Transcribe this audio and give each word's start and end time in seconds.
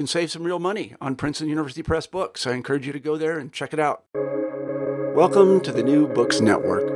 can 0.00 0.06
save 0.06 0.30
some 0.30 0.44
real 0.44 0.58
money 0.58 0.94
on 0.98 1.14
Princeton 1.14 1.50
University 1.50 1.82
Press 1.82 2.06
books. 2.06 2.46
I 2.46 2.54
encourage 2.54 2.86
you 2.86 2.92
to 2.94 2.98
go 2.98 3.18
there 3.18 3.38
and 3.38 3.52
check 3.52 3.74
it 3.74 3.78
out. 3.78 4.04
Welcome 5.14 5.60
to 5.60 5.72
the 5.72 5.82
New 5.82 6.08
Books 6.08 6.40
Network. 6.40 6.88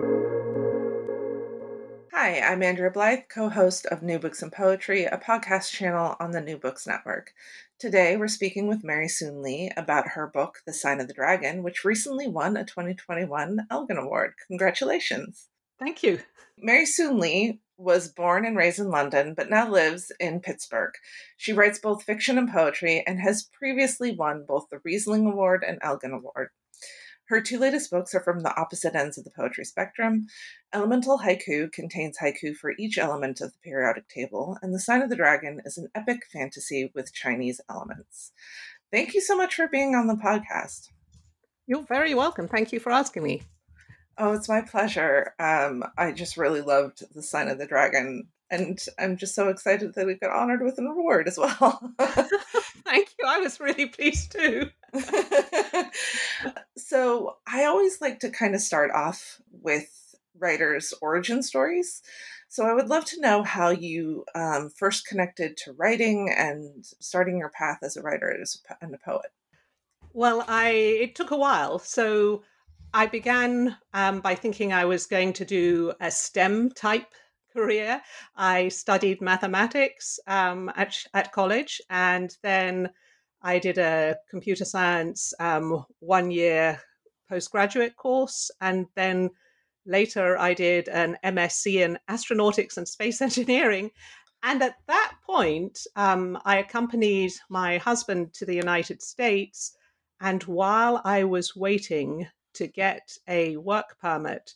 Hi, 2.14 2.40
I'm 2.40 2.62
Andrea 2.62 2.90
Blythe, 2.90 3.24
co 3.28 3.50
host 3.50 3.84
of 3.84 4.02
New 4.02 4.18
Books 4.18 4.40
and 4.40 4.50
Poetry, 4.50 5.04
a 5.04 5.18
podcast 5.18 5.70
channel 5.70 6.16
on 6.18 6.30
the 6.30 6.40
New 6.40 6.56
Books 6.56 6.86
Network. 6.86 7.34
Today, 7.78 8.16
we're 8.16 8.26
speaking 8.26 8.68
with 8.68 8.82
Mary 8.82 9.08
Soon 9.08 9.42
Lee 9.42 9.70
about 9.76 10.08
her 10.08 10.26
book, 10.26 10.60
The 10.64 10.72
Sign 10.72 10.98
of 10.98 11.06
the 11.06 11.12
Dragon, 11.12 11.62
which 11.62 11.84
recently 11.84 12.26
won 12.26 12.56
a 12.56 12.64
2021 12.64 13.66
Elgin 13.70 13.98
Award. 13.98 14.32
Congratulations. 14.46 15.48
Thank 15.78 16.02
you. 16.02 16.20
Mary 16.56 16.86
Soon 16.86 17.18
Lee 17.18 17.60
was 17.76 18.08
born 18.08 18.44
and 18.44 18.56
raised 18.56 18.78
in 18.78 18.90
London, 18.90 19.34
but 19.34 19.50
now 19.50 19.68
lives 19.68 20.12
in 20.20 20.40
Pittsburgh. 20.40 20.92
She 21.36 21.52
writes 21.52 21.78
both 21.78 22.04
fiction 22.04 22.38
and 22.38 22.50
poetry 22.50 23.02
and 23.06 23.20
has 23.20 23.48
previously 23.52 24.14
won 24.14 24.44
both 24.46 24.66
the 24.70 24.78
Rhysling 24.78 25.30
Award 25.30 25.64
and 25.66 25.78
Elgin 25.82 26.12
Award. 26.12 26.50
Her 27.28 27.40
two 27.40 27.58
latest 27.58 27.90
books 27.90 28.14
are 28.14 28.22
from 28.22 28.40
the 28.40 28.54
opposite 28.54 28.94
ends 28.94 29.16
of 29.16 29.24
the 29.24 29.30
poetry 29.30 29.64
spectrum. 29.64 30.26
Elemental 30.74 31.20
Haiku 31.20 31.72
contains 31.72 32.18
haiku 32.18 32.54
for 32.54 32.74
each 32.78 32.98
element 32.98 33.40
of 33.40 33.52
the 33.52 33.58
periodic 33.64 34.08
table, 34.08 34.58
and 34.60 34.74
The 34.74 34.78
Sign 34.78 35.00
of 35.00 35.08
the 35.08 35.16
Dragon 35.16 35.62
is 35.64 35.78
an 35.78 35.88
epic 35.94 36.26
fantasy 36.30 36.92
with 36.94 37.14
Chinese 37.14 37.62
elements. 37.70 38.32
Thank 38.92 39.14
you 39.14 39.22
so 39.22 39.36
much 39.36 39.54
for 39.54 39.68
being 39.68 39.94
on 39.94 40.06
the 40.06 40.14
podcast. 40.14 40.90
You're 41.66 41.82
very 41.82 42.14
welcome. 42.14 42.46
Thank 42.46 42.72
you 42.72 42.78
for 42.78 42.92
asking 42.92 43.22
me. 43.22 43.42
Oh, 44.16 44.32
it's 44.32 44.48
my 44.48 44.60
pleasure. 44.60 45.34
Um, 45.38 45.84
I 45.98 46.12
just 46.12 46.36
really 46.36 46.60
loved 46.60 47.02
The 47.14 47.22
Sign 47.22 47.48
of 47.48 47.58
the 47.58 47.66
Dragon, 47.66 48.28
and 48.50 48.78
I'm 48.98 49.16
just 49.16 49.34
so 49.34 49.48
excited 49.48 49.94
that 49.94 50.06
we 50.06 50.14
got 50.14 50.30
honored 50.30 50.62
with 50.62 50.78
an 50.78 50.86
award 50.86 51.26
as 51.26 51.36
well. 51.36 51.92
Thank 52.00 53.08
you. 53.18 53.26
I 53.26 53.38
was 53.38 53.58
really 53.58 53.86
pleased 53.86 54.32
too. 54.32 54.70
so, 56.76 57.38
I 57.46 57.64
always 57.64 58.00
like 58.00 58.20
to 58.20 58.30
kind 58.30 58.54
of 58.54 58.60
start 58.60 58.92
off 58.92 59.40
with 59.50 60.14
writers' 60.38 60.94
origin 61.02 61.42
stories. 61.42 62.02
So, 62.48 62.66
I 62.66 62.74
would 62.74 62.88
love 62.88 63.06
to 63.06 63.20
know 63.20 63.42
how 63.42 63.70
you 63.70 64.24
um, 64.36 64.70
first 64.70 65.08
connected 65.08 65.56
to 65.58 65.72
writing 65.72 66.32
and 66.36 66.84
starting 67.00 67.38
your 67.38 67.50
path 67.50 67.78
as 67.82 67.96
a 67.96 68.02
writer 68.02 68.36
and 68.80 68.94
a 68.94 68.98
poet. 68.98 69.32
Well, 70.12 70.44
I 70.46 70.68
it 70.68 71.16
took 71.16 71.32
a 71.32 71.36
while. 71.36 71.80
So, 71.80 72.44
I 72.96 73.06
began 73.06 73.76
um, 73.92 74.20
by 74.20 74.36
thinking 74.36 74.72
I 74.72 74.84
was 74.84 75.06
going 75.06 75.32
to 75.32 75.44
do 75.44 75.92
a 76.00 76.12
STEM 76.12 76.70
type 76.70 77.12
career. 77.52 78.00
I 78.36 78.68
studied 78.68 79.20
mathematics 79.20 80.20
um, 80.28 80.70
at, 80.76 80.96
at 81.12 81.32
college, 81.32 81.80
and 81.90 82.36
then 82.44 82.90
I 83.42 83.58
did 83.58 83.78
a 83.78 84.16
computer 84.30 84.64
science 84.64 85.34
um, 85.40 85.84
one 85.98 86.30
year 86.30 86.80
postgraduate 87.28 87.96
course, 87.96 88.48
and 88.60 88.86
then 88.94 89.30
later 89.84 90.38
I 90.38 90.54
did 90.54 90.88
an 90.88 91.18
MSc 91.24 91.66
in 91.74 91.98
astronautics 92.08 92.76
and 92.76 92.86
space 92.86 93.20
engineering. 93.28 93.90
And 94.44 94.62
at 94.62 94.76
that 94.86 95.14
point, 95.26 95.80
um, 95.96 96.38
I 96.44 96.58
accompanied 96.58 97.32
my 97.50 97.78
husband 97.78 98.34
to 98.34 98.46
the 98.46 98.54
United 98.54 99.02
States. 99.02 99.76
And 100.20 100.44
while 100.44 101.02
I 101.04 101.24
was 101.24 101.56
waiting 101.56 102.28
to 102.54 102.66
get 102.66 103.16
a 103.28 103.56
work 103.56 103.98
permit. 104.00 104.54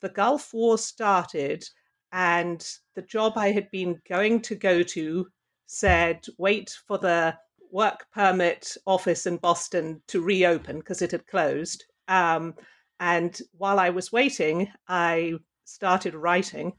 The 0.00 0.08
Gulf 0.08 0.52
War 0.52 0.78
started, 0.78 1.64
and 2.12 2.66
the 2.94 3.02
job 3.02 3.34
I 3.36 3.52
had 3.52 3.70
been 3.70 4.00
going 4.08 4.40
to 4.42 4.54
go 4.54 4.82
to 4.82 5.26
said, 5.66 6.24
wait 6.38 6.76
for 6.86 6.98
the 6.98 7.36
work 7.70 8.06
permit 8.12 8.76
office 8.86 9.26
in 9.26 9.36
Boston 9.38 10.00
to 10.08 10.20
reopen 10.20 10.78
because 10.78 11.02
it 11.02 11.10
had 11.10 11.26
closed. 11.26 11.84
Um, 12.06 12.54
and 13.00 13.38
while 13.56 13.80
I 13.80 13.90
was 13.90 14.12
waiting, 14.12 14.68
I 14.88 15.34
started 15.64 16.14
writing, 16.14 16.72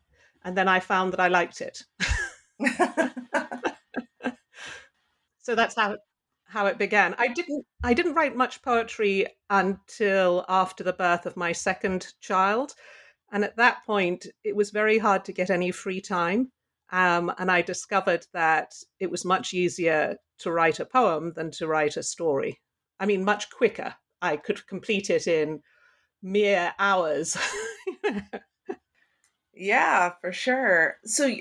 and 0.44 0.58
then 0.58 0.68
I 0.68 0.80
found 0.80 1.14
that 1.14 1.20
I 1.20 1.28
liked 1.28 1.62
it. 1.62 1.84
so 5.42 5.56
that's 5.56 5.76
how 5.76 5.98
how 6.56 6.68
it 6.68 6.78
began. 6.78 7.14
I 7.18 7.28
didn't 7.28 7.66
I 7.84 7.94
didn't 7.94 8.14
write 8.14 8.34
much 8.34 8.62
poetry 8.62 9.28
until 9.50 10.46
after 10.48 10.86
the 10.86 10.94
birth 10.94 11.26
of 11.26 11.36
my 11.36 11.52
second 11.52 12.14
child, 12.22 12.74
and 13.30 13.44
at 13.44 13.58
that 13.58 13.86
point 13.86 14.26
it 14.46 14.56
was 14.56 14.72
very 14.72 14.98
hard 14.98 15.26
to 15.26 15.34
get 15.34 15.50
any 15.50 15.72
free 15.72 16.00
time. 16.00 16.54
Um, 16.94 17.30
and 17.38 17.52
I 17.52 17.62
discovered 17.62 18.26
that 18.32 18.74
it 19.02 19.12
was 19.12 19.26
much 19.26 19.54
easier 19.54 20.16
to 20.40 20.52
write 20.52 20.80
a 20.80 20.86
poem 20.86 21.34
than 21.36 21.52
to 21.52 21.68
write 21.68 21.98
a 21.98 22.04
story. 22.04 22.62
I 23.02 23.06
mean, 23.06 23.26
much 23.26 23.50
quicker. 23.50 23.94
I 24.22 24.38
could 24.38 24.66
complete 24.66 25.10
it 25.10 25.28
in 25.28 25.60
mere 26.24 26.74
hours. 26.80 27.36
yeah, 29.54 30.14
for 30.22 30.32
sure. 30.32 30.96
So 31.04 31.36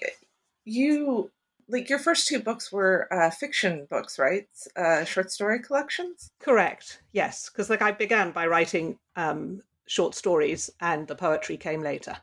you 0.64 1.30
like 1.68 1.88
your 1.88 1.98
first 1.98 2.28
two 2.28 2.40
books 2.40 2.72
were 2.72 3.08
uh, 3.12 3.30
fiction 3.30 3.86
books, 3.90 4.18
right? 4.18 4.48
Uh, 4.76 5.04
short 5.04 5.30
story 5.30 5.60
collections. 5.60 6.30
Correct. 6.38 7.00
Yes, 7.12 7.48
because 7.48 7.70
like 7.70 7.82
I 7.82 7.92
began 7.92 8.32
by 8.32 8.46
writing 8.46 8.98
um, 9.16 9.62
short 9.86 10.14
stories, 10.14 10.70
and 10.80 11.06
the 11.06 11.16
poetry 11.16 11.56
came 11.56 11.82
later. 11.82 12.16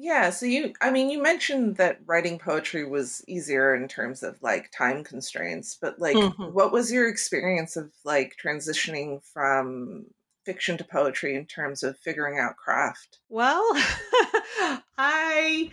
Yeah. 0.00 0.30
So 0.30 0.46
you, 0.46 0.74
I 0.80 0.92
mean, 0.92 1.10
you 1.10 1.20
mentioned 1.20 1.76
that 1.76 1.98
writing 2.06 2.38
poetry 2.38 2.88
was 2.88 3.24
easier 3.26 3.74
in 3.74 3.88
terms 3.88 4.22
of 4.22 4.40
like 4.40 4.70
time 4.70 5.02
constraints, 5.02 5.76
but 5.80 5.98
like, 5.98 6.14
mm-hmm. 6.14 6.54
what 6.54 6.70
was 6.70 6.92
your 6.92 7.08
experience 7.08 7.76
of 7.76 7.90
like 8.04 8.36
transitioning 8.42 9.20
from 9.24 10.06
fiction 10.44 10.78
to 10.78 10.84
poetry 10.84 11.34
in 11.34 11.46
terms 11.46 11.82
of 11.82 11.98
figuring 11.98 12.38
out 12.38 12.56
craft? 12.56 13.18
Well, 13.28 13.68
I 14.96 15.72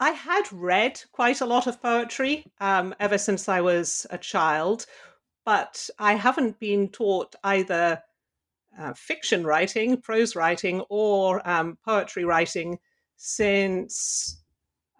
I 0.00 0.10
had 0.10 0.52
read 0.52 1.02
quite 1.12 1.40
a 1.40 1.46
lot 1.46 1.66
of 1.66 1.82
poetry 1.82 2.46
um, 2.60 2.94
ever 3.00 3.18
since 3.18 3.48
I 3.48 3.60
was 3.60 4.06
a 4.10 4.18
child, 4.18 4.86
but 5.44 5.90
I 5.98 6.14
haven't 6.14 6.60
been 6.60 6.88
taught 6.88 7.34
either 7.42 8.02
uh, 8.78 8.92
fiction 8.94 9.44
writing, 9.44 10.00
prose 10.00 10.36
writing, 10.36 10.82
or 10.88 11.46
um, 11.48 11.78
poetry 11.84 12.24
writing 12.24 12.78
since 13.16 14.40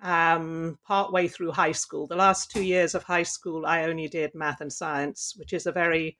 um, 0.03 0.79
partway 0.85 1.29
through 1.29 1.53
high 1.53 1.73
school. 1.73 2.09
The 2.09 2.17
last 2.17 2.51
two 2.51 2.63
years 2.63 2.97
of 2.97 3.05
high 3.05 3.23
school, 3.23 3.67
I 3.67 3.85
only 3.85 4.09
did 4.09 4.35
math 4.35 4.61
and 4.61 4.73
science, 4.73 5.35
which 5.37 5.53
is 5.53 5.67
a 5.67 5.73
very 5.73 6.19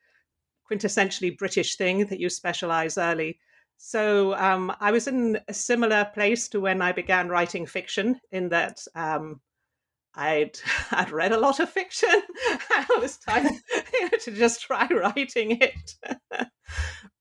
quintessentially 0.71 1.37
British 1.37 1.77
thing 1.77 2.07
that 2.07 2.21
you 2.21 2.29
specialize 2.29 2.97
early. 2.97 3.41
So 3.79 4.35
um, 4.35 4.73
I 4.81 4.91
was 4.91 5.07
in 5.07 5.39
a 5.47 5.55
similar 5.55 6.11
place 6.13 6.49
to 6.49 6.61
when 6.61 6.83
I 6.83 6.93
began 6.93 7.29
writing 7.29 7.65
fiction, 7.65 8.21
in 8.33 8.49
that 8.51 8.81
um, 8.95 9.41
I'd 10.15 10.59
I'd 10.91 11.13
read 11.13 11.33
a 11.33 11.39
lot 11.39 11.61
of 11.61 11.71
fiction. 11.71 12.11
it 12.11 13.01
was 13.01 13.17
time 13.17 13.45
you 13.93 14.03
know, 14.03 14.19
to 14.21 14.33
just 14.33 14.63
try 14.63 14.87
writing 14.89 15.59
it. 15.61 15.95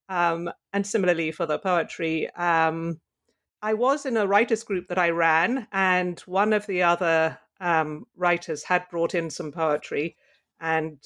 um, 0.10 0.50
and 0.74 0.86
similarly 0.86 1.32
for 1.32 1.46
the 1.46 1.60
poetry, 1.60 2.30
um, 2.32 3.00
I 3.62 3.76
was 3.76 4.06
in 4.06 4.18
a 4.18 4.28
writers 4.28 4.64
group 4.64 4.88
that 4.88 5.00
I 5.00 5.12
ran, 5.12 5.68
and 5.72 6.20
one 6.22 6.54
of 6.54 6.66
the 6.66 6.84
other 6.84 7.38
um, 7.60 8.06
writers 8.16 8.64
had 8.64 8.90
brought 8.90 9.14
in 9.14 9.30
some 9.30 9.52
poetry, 9.52 10.18
and 10.60 10.98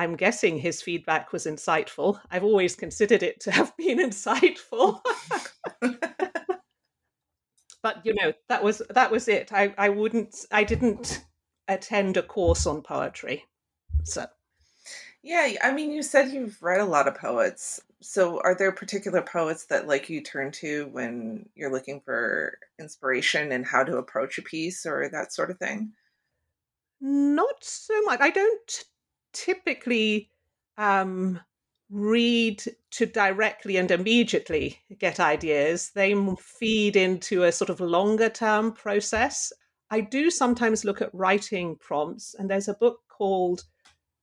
I'm 0.00 0.16
guessing 0.16 0.56
his 0.56 0.80
feedback 0.80 1.30
was 1.30 1.44
insightful. 1.44 2.18
I've 2.30 2.42
always 2.42 2.74
considered 2.74 3.22
it 3.22 3.38
to 3.40 3.50
have 3.50 3.76
been 3.78 3.98
insightful. 3.98 5.02
but 7.82 8.06
you 8.06 8.14
know, 8.14 8.32
that 8.48 8.64
was 8.64 8.80
that 8.88 9.10
was 9.10 9.28
it. 9.28 9.52
I, 9.52 9.74
I 9.76 9.90
wouldn't 9.90 10.46
I 10.50 10.64
didn't 10.64 11.22
attend 11.68 12.16
a 12.16 12.22
course 12.22 12.64
on 12.66 12.80
poetry. 12.80 13.44
So 14.04 14.24
yeah, 15.22 15.52
I 15.62 15.70
mean 15.70 15.92
you 15.92 16.02
said 16.02 16.30
you've 16.30 16.62
read 16.62 16.80
a 16.80 16.86
lot 16.86 17.06
of 17.06 17.16
poets. 17.16 17.78
So 18.00 18.40
are 18.40 18.54
there 18.54 18.72
particular 18.72 19.20
poets 19.20 19.66
that 19.66 19.86
like 19.86 20.08
you 20.08 20.22
turn 20.22 20.50
to 20.52 20.86
when 20.92 21.46
you're 21.54 21.70
looking 21.70 22.00
for 22.00 22.56
inspiration 22.78 23.52
and 23.52 23.66
how 23.66 23.84
to 23.84 23.98
approach 23.98 24.38
a 24.38 24.42
piece 24.42 24.86
or 24.86 25.10
that 25.10 25.34
sort 25.34 25.50
of 25.50 25.58
thing? 25.58 25.92
Not 27.02 27.62
so 27.62 28.00
much. 28.02 28.20
I 28.22 28.30
don't 28.30 28.84
typically 29.32 30.30
um, 30.78 31.40
read 31.90 32.62
to 32.92 33.06
directly 33.06 33.76
and 33.76 33.90
immediately 33.90 34.78
get 34.98 35.20
ideas. 35.20 35.90
They 35.94 36.14
feed 36.38 36.96
into 36.96 37.44
a 37.44 37.52
sort 37.52 37.70
of 37.70 37.80
longer 37.80 38.28
term 38.28 38.72
process. 38.72 39.52
I 39.90 40.00
do 40.00 40.30
sometimes 40.30 40.84
look 40.84 41.02
at 41.02 41.12
writing 41.12 41.76
prompts, 41.80 42.34
and 42.38 42.48
there's 42.48 42.68
a 42.68 42.74
book 42.74 43.00
called 43.08 43.64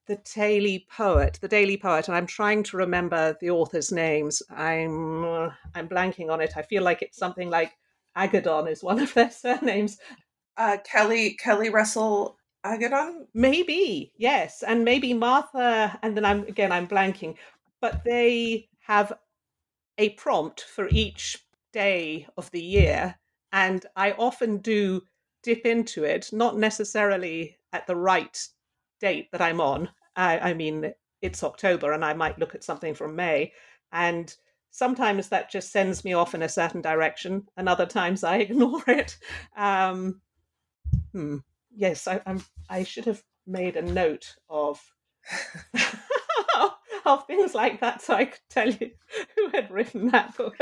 The 0.07 0.18
Daily 0.33 0.88
Poet, 0.89 1.38
The 1.42 1.50
Daily 1.50 1.75
Poet, 1.75 2.07
and 2.07 2.15
I'm 2.15 2.25
trying 2.25 2.63
to 2.63 2.77
remember 2.77 3.36
the 3.42 3.50
author's 3.50 3.92
names. 3.92 4.42
I'm 4.50 5.25
uh, 5.25 5.50
I'm 5.75 5.89
blanking 5.89 6.31
on 6.31 6.39
it. 6.39 6.54
I 6.56 6.62
feel 6.62 6.83
like 6.83 7.01
it's 7.01 7.18
something 7.18 7.50
like 7.50 7.74
Agodon 8.18 8.71
is 8.71 8.81
one 8.81 9.00
of 9.00 9.13
their 9.13 9.30
surnames. 9.44 9.98
Uh, 10.56 10.77
Kelli 10.89 11.36
Kelli 11.38 11.71
Russell 11.71 12.38
Agodon? 12.65 13.27
Maybe, 13.33 14.13
yes. 14.18 14.63
And 14.63 14.83
maybe 14.83 15.13
Martha, 15.13 15.98
and 16.04 16.15
then 16.15 16.25
I'm 16.25 16.44
again, 16.44 16.71
I'm 16.71 16.88
blanking, 16.88 17.36
but 17.81 18.04
they 18.04 18.69
have 18.81 19.13
a 19.98 20.09
prompt 20.12 20.62
for 20.62 20.89
each 20.89 21.45
day 21.74 22.27
of 22.38 22.51
the 22.51 22.62
year. 22.62 23.15
And 23.54 23.86
I 23.95 24.13
often 24.13 24.57
do 24.59 25.01
dip 25.44 25.65
into 25.65 26.04
it, 26.04 26.30
not 26.33 26.57
necessarily 26.57 27.57
at 27.74 27.88
the 27.88 27.95
right 27.95 28.38
date 29.00 29.30
that 29.31 29.42
I'm 29.42 29.62
on. 29.62 29.89
I, 30.15 30.39
I 30.39 30.54
mean, 30.54 30.94
it's 31.21 31.44
October 31.44 31.94
and 31.94 32.04
I 32.06 32.13
might 32.13 32.39
look 32.39 32.56
at 32.56 32.63
something 32.63 32.94
from 32.94 33.15
May. 33.15 33.54
And 33.92 34.36
sometimes 34.71 35.30
that 35.30 35.51
just 35.51 35.71
sends 35.71 36.04
me 36.04 36.13
off 36.13 36.36
in 36.36 36.44
a 36.44 36.50
certain 36.50 36.81
direction, 36.81 37.48
and 37.57 37.69
other 37.69 37.86
times 37.86 38.24
I 38.24 38.38
ignore 38.48 38.83
it. 38.88 39.18
Um, 39.56 40.21
hmm 41.13 41.38
yes, 41.78 42.08
I, 42.08 42.22
I'm. 42.26 42.44
I 42.70 42.84
should 42.84 43.06
have 43.06 43.24
made 43.46 43.78
a 43.78 43.82
note 43.82 44.36
of 44.50 44.82
of 47.06 47.26
things 47.28 47.54
like 47.54 47.80
that, 47.80 48.02
so 48.02 48.14
I 48.16 48.26
could 48.26 48.42
tell 48.50 48.70
you 48.70 48.92
who 49.36 49.50
had 49.50 49.72
written 49.72 50.10
that 50.10 50.36
book. 50.36 50.58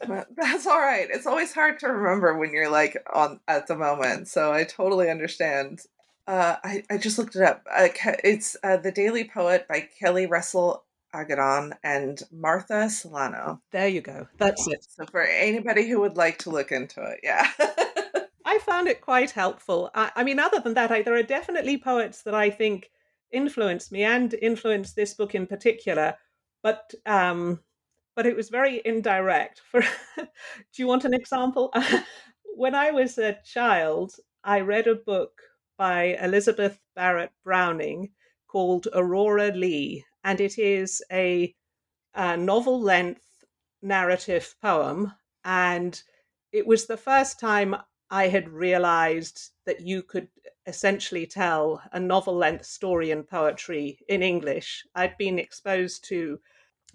That's 0.00 0.66
all 0.66 0.78
right. 0.78 1.08
It's 1.10 1.26
always 1.26 1.52
hard 1.52 1.78
to 1.80 1.88
remember 1.88 2.36
when 2.36 2.52
you're 2.52 2.70
like 2.70 2.96
on 3.12 3.40
at 3.46 3.66
the 3.66 3.76
moment, 3.76 4.28
so 4.28 4.52
I 4.52 4.64
totally 4.64 5.10
understand. 5.10 5.80
Uh, 6.26 6.56
I 6.64 6.82
I 6.90 6.98
just 6.98 7.18
looked 7.18 7.36
it 7.36 7.42
up. 7.42 7.64
Uh, 7.70 7.88
it's 8.24 8.56
uh, 8.62 8.78
the 8.78 8.92
Daily 8.92 9.24
Poet 9.24 9.66
by 9.68 9.88
Kelli 10.00 10.28
Russell 10.28 10.84
Agodon 11.14 11.72
and 11.82 12.20
Martha 12.30 12.86
Silano. 12.86 13.60
There 13.72 13.88
you 13.88 14.00
go. 14.00 14.26
That's 14.38 14.66
it. 14.68 14.84
So 14.88 15.06
for 15.06 15.22
anybody 15.22 15.88
who 15.88 16.00
would 16.00 16.16
like 16.16 16.38
to 16.38 16.50
look 16.50 16.70
into 16.72 17.02
it, 17.02 17.20
yeah. 17.22 17.50
I 18.48 18.58
found 18.60 18.88
it 18.88 19.02
quite 19.02 19.32
helpful. 19.32 19.90
I, 19.94 20.10
I 20.16 20.24
mean, 20.24 20.38
other 20.38 20.58
than 20.58 20.72
that, 20.72 20.90
I, 20.90 21.02
there 21.02 21.14
are 21.14 21.22
definitely 21.22 21.76
poets 21.76 22.22
that 22.22 22.34
I 22.34 22.48
think 22.48 22.90
influenced 23.30 23.92
me 23.92 24.04
and 24.04 24.32
influenced 24.32 24.96
this 24.96 25.12
book 25.12 25.34
in 25.34 25.46
particular. 25.46 26.14
But 26.62 26.94
um, 27.04 27.60
but 28.16 28.24
it 28.24 28.34
was 28.34 28.48
very 28.48 28.80
indirect. 28.86 29.60
For 29.70 29.82
do 30.16 30.26
you 30.76 30.86
want 30.86 31.04
an 31.04 31.12
example? 31.12 31.74
when 32.56 32.74
I 32.74 32.90
was 32.90 33.18
a 33.18 33.36
child, 33.44 34.14
I 34.42 34.60
read 34.60 34.86
a 34.86 34.94
book 34.94 35.42
by 35.76 36.16
Elizabeth 36.22 36.80
Barrett 36.96 37.32
Browning 37.44 38.12
called 38.46 38.88
Aurora 38.94 39.52
Leigh, 39.52 40.06
and 40.24 40.40
it 40.40 40.58
is 40.58 41.02
a, 41.12 41.54
a 42.14 42.34
novel 42.38 42.80
length 42.80 43.44
narrative 43.82 44.54
poem. 44.62 45.12
And 45.44 46.02
it 46.50 46.66
was 46.66 46.86
the 46.86 46.96
first 46.96 47.38
time 47.38 47.76
I 48.10 48.28
had 48.28 48.48
realized 48.48 49.50
that 49.66 49.80
you 49.80 50.02
could 50.02 50.28
essentially 50.66 51.26
tell 51.26 51.82
a 51.92 52.00
novel 52.00 52.34
length 52.34 52.66
story 52.66 53.10
in 53.10 53.22
poetry 53.22 53.98
in 54.08 54.22
English. 54.22 54.84
I'd 54.94 55.16
been 55.18 55.38
exposed 55.38 56.04
to 56.08 56.40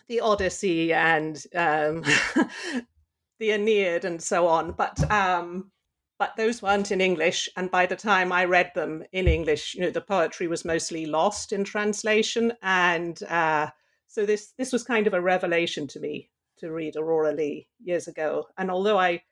the 0.08 0.20
Odyssey 0.20 0.94
and 0.94 1.44
um, 1.56 2.04
the 3.40 3.52
Aeneid 3.52 4.06
and 4.06 4.22
so 4.22 4.48
on, 4.48 4.72
but 4.72 5.12
um, 5.12 5.72
but 6.20 6.36
those 6.38 6.62
weren't 6.62 6.92
in 6.92 7.02
English. 7.02 7.50
And 7.58 7.70
by 7.70 7.86
the 7.86 7.96
time 7.96 8.32
I 8.32 8.46
read 8.46 8.72
them 8.76 9.04
in 9.12 9.28
English, 9.28 9.76
you 9.76 9.82
know, 9.82 9.90
the 9.90 10.02
poetry 10.02 10.48
was 10.48 10.64
mostly 10.64 11.06
lost 11.06 11.52
in 11.52 11.64
translation, 11.64 12.54
and 12.62 13.22
uh, 13.24 13.70
so 14.08 14.26
this 14.26 14.54
this 14.58 14.72
was 14.72 14.84
kind 14.84 15.08
of 15.08 15.14
a 15.14 15.22
revelation 15.22 15.88
to 15.88 16.00
me 16.00 16.30
to 16.60 16.72
read 16.72 16.96
Aurora 16.96 17.34
Leigh 17.34 17.68
years 17.84 18.08
ago. 18.08 18.48
And 18.58 18.70
although 18.72 19.00
I 19.00 19.24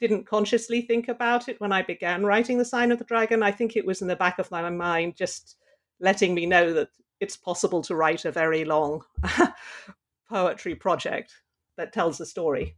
didn't 0.00 0.26
consciously 0.26 0.82
think 0.82 1.08
about 1.08 1.48
it 1.48 1.60
when 1.60 1.72
I 1.72 1.82
began 1.82 2.24
writing 2.24 2.58
The 2.58 2.64
Sign 2.64 2.92
of 2.92 2.98
the 2.98 3.04
Dragon. 3.04 3.42
I 3.42 3.50
think 3.50 3.76
it 3.76 3.86
was 3.86 4.02
in 4.02 4.08
the 4.08 4.16
back 4.16 4.38
of 4.38 4.50
my 4.50 4.68
mind, 4.68 5.16
just 5.16 5.56
letting 6.00 6.34
me 6.34 6.46
know 6.46 6.72
that 6.74 6.88
it's 7.20 7.36
possible 7.36 7.82
to 7.82 7.94
write 7.94 8.24
a 8.24 8.32
very 8.32 8.64
long 8.64 9.02
poetry 10.28 10.74
project 10.74 11.34
that 11.76 11.92
tells 11.92 12.20
a 12.20 12.26
story. 12.26 12.76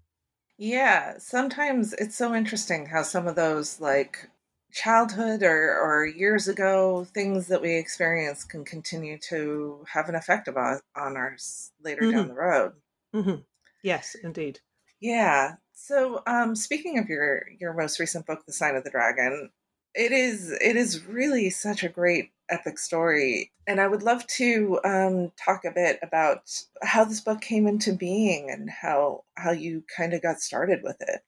Yeah, 0.59 1.19
sometimes 1.19 1.93
it's 1.94 2.17
so 2.17 2.35
interesting 2.35 2.87
how 2.87 3.03
some 3.03 3.26
of 3.26 3.37
those 3.37 3.81
like 3.81 4.28
childhood 4.73 5.42
or, 5.42 5.78
or 5.78 6.07
years 6.07 6.49
ago 6.49 7.07
things 7.14 7.47
that 7.49 7.62
we 7.62 7.76
experience 7.76 8.45
can 8.45 8.64
continue 8.64 9.19
to 9.19 9.85
have 9.92 10.09
an 10.09 10.14
effect 10.14 10.47
about 10.47 10.81
on 10.97 11.16
us 11.16 11.73
later 11.83 12.02
mm-hmm. 12.02 12.16
down 12.16 12.28
the 12.28 12.35
road. 12.35 12.73
Mm-hmm. 13.14 13.40
Yes, 13.83 14.16
indeed. 14.23 14.61
Yeah. 15.00 15.54
So, 15.80 16.23
um, 16.26 16.56
speaking 16.56 16.99
of 16.99 17.08
your 17.08 17.49
your 17.61 17.73
most 17.73 18.00
recent 18.00 18.26
book, 18.26 18.44
The 18.44 18.52
Sign 18.52 18.75
of 18.75 18.82
the 18.82 18.90
Dragon, 18.90 19.50
it 19.94 20.11
is 20.11 20.50
it 20.50 20.76
is 20.76 21.06
really 21.06 21.50
such 21.50 21.85
a 21.85 21.88
great 21.88 22.32
epic 22.50 22.78
story, 22.78 23.52
and 23.66 23.80
I 23.80 23.87
would 23.87 24.02
love 24.02 24.26
to 24.38 24.80
um, 24.85 25.32
talk 25.37 25.64
a 25.64 25.70
bit 25.70 26.00
about 26.02 26.50
how 26.82 27.04
this 27.04 27.20
book 27.20 27.40
came 27.40 27.68
into 27.68 27.92
being 27.92 28.50
and 28.50 28.68
how 28.68 29.25
how 29.37 29.52
you 29.52 29.85
kind 29.97 30.12
of 30.14 30.20
got 30.20 30.40
started 30.40 30.82
with 30.82 31.00
it. 31.00 31.20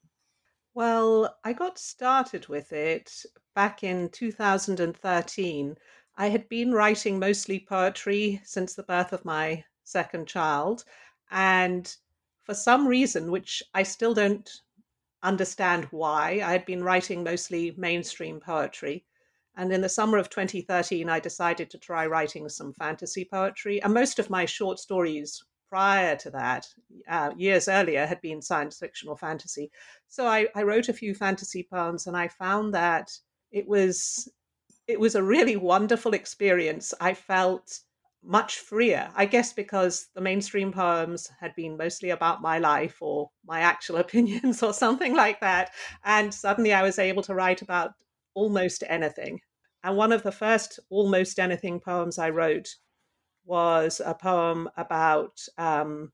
Well, 0.74 1.38
I 1.44 1.52
got 1.52 1.78
started 1.78 2.48
with 2.48 2.72
it 2.72 3.24
back 3.54 3.84
in 3.84 4.08
2013. 4.08 5.78
I 6.16 6.28
had 6.28 6.48
been 6.48 6.72
writing 6.72 7.20
mostly 7.20 7.60
poetry 7.60 8.42
since 8.44 8.74
the 8.74 8.82
birth 8.82 9.12
of 9.12 9.24
my 9.24 9.64
second 9.84 10.26
child, 10.26 10.84
and 11.30 11.96
for 12.50 12.54
some 12.54 12.84
reason, 12.84 13.30
which 13.30 13.62
I 13.74 13.84
still 13.84 14.12
don't 14.12 14.50
understand 15.22 15.84
why, 15.92 16.40
I 16.44 16.50
had 16.50 16.66
been 16.66 16.82
writing 16.82 17.22
mostly 17.22 17.72
mainstream 17.76 18.40
poetry. 18.40 19.04
And 19.56 19.72
in 19.72 19.82
the 19.82 19.88
summer 19.88 20.18
of 20.18 20.30
2013, 20.30 21.08
I 21.08 21.20
decided 21.20 21.70
to 21.70 21.78
try 21.78 22.06
writing 22.06 22.48
some 22.48 22.72
fantasy 22.72 23.24
poetry. 23.24 23.80
And 23.80 23.94
most 23.94 24.18
of 24.18 24.30
my 24.30 24.46
short 24.46 24.80
stories 24.80 25.40
prior 25.68 26.16
to 26.16 26.30
that, 26.30 26.66
uh, 27.08 27.30
years 27.36 27.68
earlier, 27.68 28.04
had 28.04 28.20
been 28.20 28.42
science 28.42 28.80
fiction 28.80 29.08
or 29.08 29.16
fantasy. 29.16 29.70
So 30.08 30.26
I, 30.26 30.48
I 30.56 30.64
wrote 30.64 30.88
a 30.88 30.92
few 30.92 31.14
fantasy 31.14 31.68
poems, 31.72 32.08
and 32.08 32.16
I 32.16 32.26
found 32.26 32.74
that 32.74 33.16
it 33.52 33.68
was 33.68 34.28
it 34.88 34.98
was 34.98 35.14
a 35.14 35.22
really 35.22 35.54
wonderful 35.54 36.14
experience. 36.14 36.92
I 37.00 37.14
felt 37.14 37.78
much 38.22 38.58
freer. 38.58 39.10
I 39.14 39.26
guess 39.26 39.52
because 39.52 40.08
the 40.14 40.20
mainstream 40.20 40.72
poems 40.72 41.30
had 41.40 41.54
been 41.54 41.76
mostly 41.76 42.10
about 42.10 42.42
my 42.42 42.58
life 42.58 42.98
or 43.00 43.30
my 43.44 43.60
actual 43.60 43.96
opinions 44.04 44.62
or 44.62 44.72
something 44.72 45.14
like 45.14 45.40
that. 45.40 45.70
And 46.04 46.32
suddenly 46.32 46.72
I 46.72 46.82
was 46.82 46.98
able 46.98 47.22
to 47.24 47.34
write 47.34 47.62
about 47.62 47.92
almost 48.34 48.84
anything. 48.88 49.40
And 49.82 49.96
one 49.96 50.12
of 50.12 50.22
the 50.22 50.32
first 50.32 50.78
almost 50.90 51.38
anything 51.38 51.80
poems 51.80 52.18
I 52.18 52.30
wrote 52.30 52.68
was 53.46 54.00
a 54.04 54.14
poem 54.14 54.68
about 54.76 55.40
um, 55.56 56.12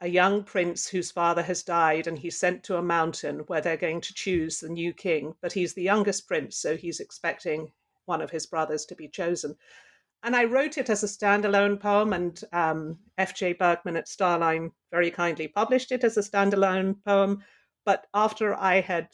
a 0.00 0.08
young 0.08 0.44
prince 0.44 0.88
whose 0.88 1.10
father 1.10 1.42
has 1.42 1.62
died 1.62 2.06
and 2.06 2.18
he's 2.18 2.38
sent 2.38 2.64
to 2.64 2.76
a 2.76 2.82
mountain 2.82 3.40
where 3.48 3.60
they're 3.60 3.76
going 3.76 4.00
to 4.00 4.14
choose 4.14 4.58
the 4.58 4.68
new 4.68 4.94
king. 4.94 5.34
But 5.42 5.52
he's 5.52 5.74
the 5.74 5.82
youngest 5.82 6.26
prince, 6.26 6.56
so 6.56 6.76
he's 6.76 7.00
expecting 7.00 7.72
one 8.06 8.22
of 8.22 8.30
his 8.30 8.46
brothers 8.46 8.86
to 8.86 8.94
be 8.94 9.08
chosen. 9.08 9.56
And 10.22 10.34
I 10.34 10.44
wrote 10.44 10.78
it 10.78 10.90
as 10.90 11.04
a 11.04 11.06
standalone 11.06 11.78
poem, 11.80 12.12
and 12.12 12.40
um, 12.52 12.98
F.J. 13.18 13.54
Bergman 13.54 13.96
at 13.96 14.08
Starline 14.08 14.72
very 14.90 15.10
kindly 15.10 15.48
published 15.48 15.92
it 15.92 16.02
as 16.02 16.16
a 16.16 16.22
standalone 16.22 16.96
poem. 17.04 17.44
But 17.84 18.06
after 18.12 18.54
I 18.54 18.80
had 18.80 19.08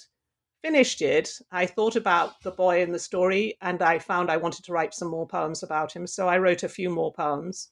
finished 0.62 1.02
it, 1.02 1.30
I 1.52 1.66
thought 1.66 1.94
about 1.94 2.40
the 2.42 2.50
boy 2.50 2.80
in 2.80 2.90
the 2.90 2.98
story, 2.98 3.58
and 3.60 3.82
I 3.82 3.98
found 3.98 4.30
I 4.30 4.38
wanted 4.38 4.64
to 4.64 4.72
write 4.72 4.94
some 4.94 5.08
more 5.08 5.26
poems 5.26 5.62
about 5.62 5.92
him. 5.92 6.06
So 6.06 6.26
I 6.26 6.38
wrote 6.38 6.62
a 6.62 6.68
few 6.68 6.88
more 6.88 7.12
poems. 7.12 7.70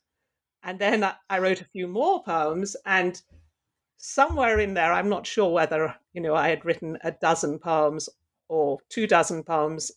And 0.63 0.79
then 0.79 1.11
I 1.31 1.39
wrote 1.39 1.63
a 1.63 1.71
few 1.73 1.89
more 1.89 2.23
poems, 2.23 2.77
and 2.85 3.21
somewhere 3.97 4.61
in 4.61 4.75
there, 4.75 4.93
I'm 4.93 5.09
not 5.09 5.27
sure 5.27 5.51
whether, 5.51 5.95
you 6.13 6.21
know, 6.21 6.35
I 6.35 6.49
had 6.51 6.65
written 6.65 6.99
a 7.03 7.13
dozen 7.13 7.59
poems 7.59 8.09
or 8.49 8.79
two 8.91 9.07
dozen 9.07 9.43
poems 9.43 9.91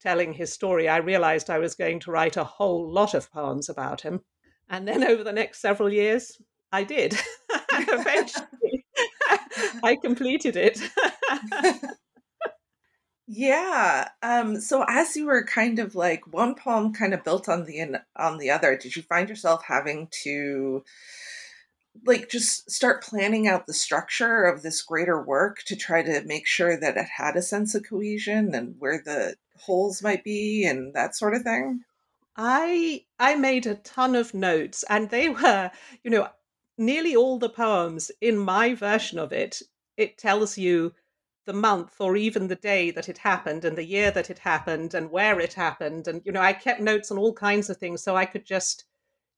telling 0.00 0.32
his 0.32 0.52
story. 0.52 0.88
I 0.88 0.98
realized 0.98 1.50
I 1.50 1.58
was 1.58 1.74
going 1.74 2.00
to 2.00 2.10
write 2.10 2.36
a 2.36 2.44
whole 2.44 2.90
lot 2.90 3.14
of 3.14 3.30
poems 3.32 3.68
about 3.68 4.02
him. 4.02 4.20
And 4.68 4.86
then 4.86 5.02
over 5.02 5.24
the 5.24 5.32
next 5.32 5.60
several 5.60 5.90
years, 5.90 6.36
I 6.72 6.84
did. 6.84 7.14
Eventually, 7.72 8.84
I 9.82 9.96
completed 10.02 10.56
it. 10.56 10.80
Yeah. 13.30 14.08
Um, 14.22 14.58
so 14.58 14.86
as 14.88 15.14
you 15.14 15.26
were 15.26 15.44
kind 15.44 15.78
of 15.78 15.94
like 15.94 16.26
one 16.32 16.54
poem 16.54 16.94
kind 16.94 17.12
of 17.12 17.24
built 17.24 17.46
on 17.46 17.66
the 17.66 18.00
on 18.16 18.38
the 18.38 18.50
other, 18.50 18.74
did 18.74 18.96
you 18.96 19.02
find 19.02 19.28
yourself 19.28 19.62
having 19.66 20.08
to 20.22 20.82
like 22.04 22.28
just 22.28 22.70
start 22.70 23.02
planning 23.02 23.46
out 23.46 23.66
the 23.66 23.72
structure 23.72 24.44
of 24.44 24.62
this 24.62 24.82
greater 24.82 25.22
work 25.22 25.62
to 25.66 25.76
try 25.76 26.02
to 26.02 26.22
make 26.24 26.46
sure 26.46 26.78
that 26.78 26.96
it 26.96 27.06
had 27.16 27.36
a 27.36 27.42
sense 27.42 27.74
of 27.74 27.88
cohesion 27.88 28.54
and 28.54 28.76
where 28.78 29.02
the 29.04 29.36
holes 29.60 30.02
might 30.02 30.24
be 30.24 30.64
and 30.64 30.94
that 30.94 31.14
sort 31.16 31.34
of 31.34 31.42
thing? 31.42 31.84
I 32.36 33.04
I 33.18 33.34
made 33.34 33.66
a 33.66 33.74
ton 33.74 34.14
of 34.14 34.32
notes 34.34 34.84
and 34.88 35.10
they 35.10 35.28
were, 35.28 35.70
you 36.04 36.10
know, 36.10 36.28
nearly 36.76 37.16
all 37.16 37.38
the 37.38 37.48
poems 37.48 38.10
in 38.20 38.38
my 38.38 38.74
version 38.74 39.18
of 39.18 39.32
it, 39.32 39.60
it 39.96 40.16
tells 40.16 40.56
you 40.56 40.94
the 41.46 41.52
month 41.52 42.00
or 42.00 42.16
even 42.16 42.46
the 42.46 42.54
day 42.54 42.90
that 42.90 43.08
it 43.08 43.18
happened 43.18 43.64
and 43.64 43.76
the 43.76 43.84
year 43.84 44.10
that 44.10 44.30
it 44.30 44.38
happened 44.38 44.94
and 44.94 45.10
where 45.10 45.40
it 45.40 45.54
happened. 45.54 46.06
And, 46.06 46.22
you 46.24 46.30
know, 46.30 46.42
I 46.42 46.52
kept 46.52 46.80
notes 46.80 47.10
on 47.10 47.18
all 47.18 47.32
kinds 47.32 47.70
of 47.70 47.78
things 47.78 48.02
so 48.02 48.14
I 48.14 48.26
could 48.26 48.44
just 48.44 48.84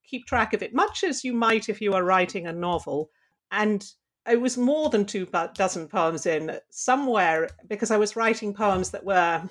keep 0.06 0.26
track 0.26 0.52
of 0.52 0.62
it, 0.62 0.74
much 0.74 1.04
as 1.04 1.24
you 1.24 1.32
might 1.32 1.68
if 1.68 1.80
you 1.80 1.92
were 1.92 2.04
writing 2.04 2.46
a 2.46 2.52
novel. 2.52 3.10
And 3.50 3.84
it 4.28 4.40
was 4.40 4.56
more 4.56 4.90
than 4.90 5.04
two 5.04 5.26
dozen 5.54 5.88
poems 5.88 6.26
in 6.26 6.58
somewhere 6.70 7.48
because 7.68 7.90
I 7.90 7.96
was 7.96 8.16
writing 8.16 8.54
poems 8.54 8.90
that 8.90 9.04
were 9.04 9.48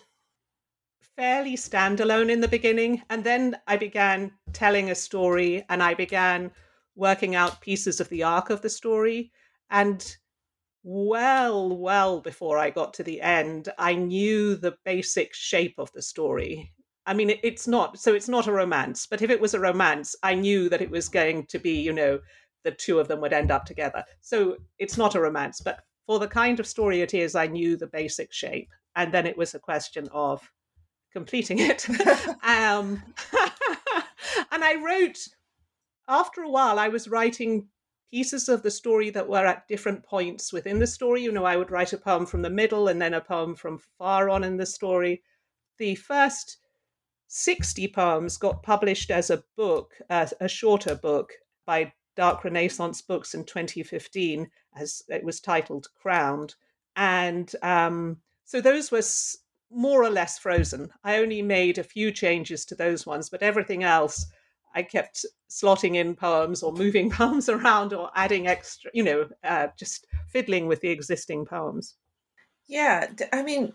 fairly 1.16 1.56
standalone 1.56 2.30
in 2.30 2.40
the 2.40 2.48
beginning. 2.48 3.02
And 3.10 3.24
then 3.24 3.58
I 3.68 3.78
began 3.78 4.32
telling 4.54 4.90
a 4.90 4.96
story 4.96 5.66
and 5.70 5.84
I 5.84 5.94
began 5.94 6.52
working 6.96 7.36
out 7.36 7.62
pieces 7.62 8.00
of 8.00 8.10
the 8.10 8.24
arc 8.24 8.50
of 8.50 8.62
the 8.62 8.70
story. 8.70 9.32
And 9.70 10.16
well, 10.84 11.76
well 11.78 12.22
before 12.22 12.58
I 12.58 12.70
got 12.70 12.94
to 12.96 13.04
the 13.04 13.22
end, 13.22 13.70
I 13.78 13.96
knew 13.96 14.56
the 14.56 14.78
basic 14.86 15.34
shape 15.34 15.76
of 15.78 15.92
the 15.94 16.02
story. 16.02 16.74
I 17.06 17.14
mean, 17.14 17.32
it, 17.32 17.40
it's 17.44 17.68
not, 17.68 18.00
so 18.00 18.14
it's 18.14 18.30
not 18.30 18.48
a 18.48 18.52
romance, 18.52 19.08
but 19.08 19.22
if 19.22 19.30
it 19.30 19.42
was 19.42 19.54
a 19.54 19.60
romance, 19.60 20.16
I 20.24 20.36
knew 20.36 20.70
that 20.70 20.82
it 20.82 20.92
was 20.92 21.10
going 21.10 21.46
to 21.48 21.60
be, 21.60 21.80
you 21.80 21.94
know, 21.94 22.20
the 22.64 22.72
two 22.72 23.00
of 23.00 23.08
them 23.08 23.22
would 23.22 23.34
end 23.34 23.52
up 23.52 23.66
together. 23.66 24.04
So 24.22 24.58
it's 24.78 24.98
not 24.98 25.16
a 25.16 25.22
romance, 25.22 25.62
but 25.62 25.80
for 26.06 26.20
the 26.20 26.28
kind 26.28 26.60
of 26.60 26.68
story 26.68 27.02
it 27.02 27.14
is, 27.14 27.36
I 27.36 27.48
knew 27.48 27.78
the 27.78 27.88
basic 27.88 28.34
shape. 28.34 28.70
And 28.96 29.14
then 29.14 29.26
it 29.26 29.38
was 29.38 29.56
a 29.56 29.60
question 29.60 30.10
of 30.12 30.52
completing 31.14 31.60
it. 31.60 31.90
um, 32.44 33.02
and 34.52 34.64
I 34.64 34.76
wrote, 34.84 35.20
after 36.08 36.42
a 36.42 36.50
while, 36.50 36.80
I 36.80 36.90
was 36.90 37.08
writing 37.08 37.68
pieces 38.12 38.50
of 38.50 38.64
the 38.64 38.72
story 38.72 39.10
that 39.12 39.30
were 39.30 39.46
at 39.46 39.68
different 39.68 40.04
points 40.04 40.52
within 40.52 40.80
the 40.80 40.88
story. 40.88 41.22
You 41.22 41.32
know, 41.32 41.46
I 41.46 41.56
would 41.56 41.72
write 41.72 41.94
a 41.94 41.98
poem 41.98 42.26
from 42.26 42.42
the 42.42 42.50
middle 42.50 42.88
and 42.88 43.02
then 43.02 43.14
a 43.14 43.22
poem 43.22 43.56
from 43.56 43.80
far 43.98 44.30
on 44.30 44.44
in 44.44 44.58
the 44.58 44.66
story. 44.66 45.22
The 45.78 45.96
first 45.96 46.58
60 47.30 47.88
poems 47.90 48.38
got 48.38 48.64
published 48.64 49.12
as 49.12 49.30
a 49.30 49.44
book, 49.56 49.94
a 50.10 50.48
shorter 50.48 50.96
book 50.96 51.32
by 51.66 51.94
Dark 52.16 52.44
Renaissance 52.44 53.04
Books 53.04 53.36
in 53.36 53.46
2015, 53.46 54.50
as 54.76 55.04
it 55.08 55.24
was 55.24 55.40
titled 55.40 55.88
Crowned. 55.96 56.56
And 56.96 57.50
um, 57.62 58.18
so 58.46 58.60
those 58.60 58.92
were 58.92 59.04
more 59.72 60.04
or 60.04 60.10
less 60.10 60.40
frozen. 60.40 60.90
I 61.04 61.18
only 61.18 61.44
made 61.44 61.78
a 61.78 61.84
few 61.84 62.12
changes 62.12 62.66
to 62.66 62.76
those 62.76 63.06
ones, 63.06 63.30
but 63.30 63.44
everything 63.44 63.84
else 63.84 64.26
I 64.74 64.82
kept 64.82 65.24
slotting 65.50 65.96
in 65.96 66.16
poems 66.16 66.64
or 66.64 66.74
moving 66.74 67.10
poems 67.12 67.48
around 67.48 67.94
or 67.94 68.10
adding 68.16 68.48
extra, 68.48 68.90
you 68.94 69.04
know, 69.04 69.30
uh, 69.44 69.68
just 69.78 70.08
fiddling 70.28 70.66
with 70.66 70.82
the 70.82 70.90
existing 70.90 71.46
poems. 71.46 71.96
Yeah, 72.68 73.08
I 73.32 73.44
mean, 73.44 73.74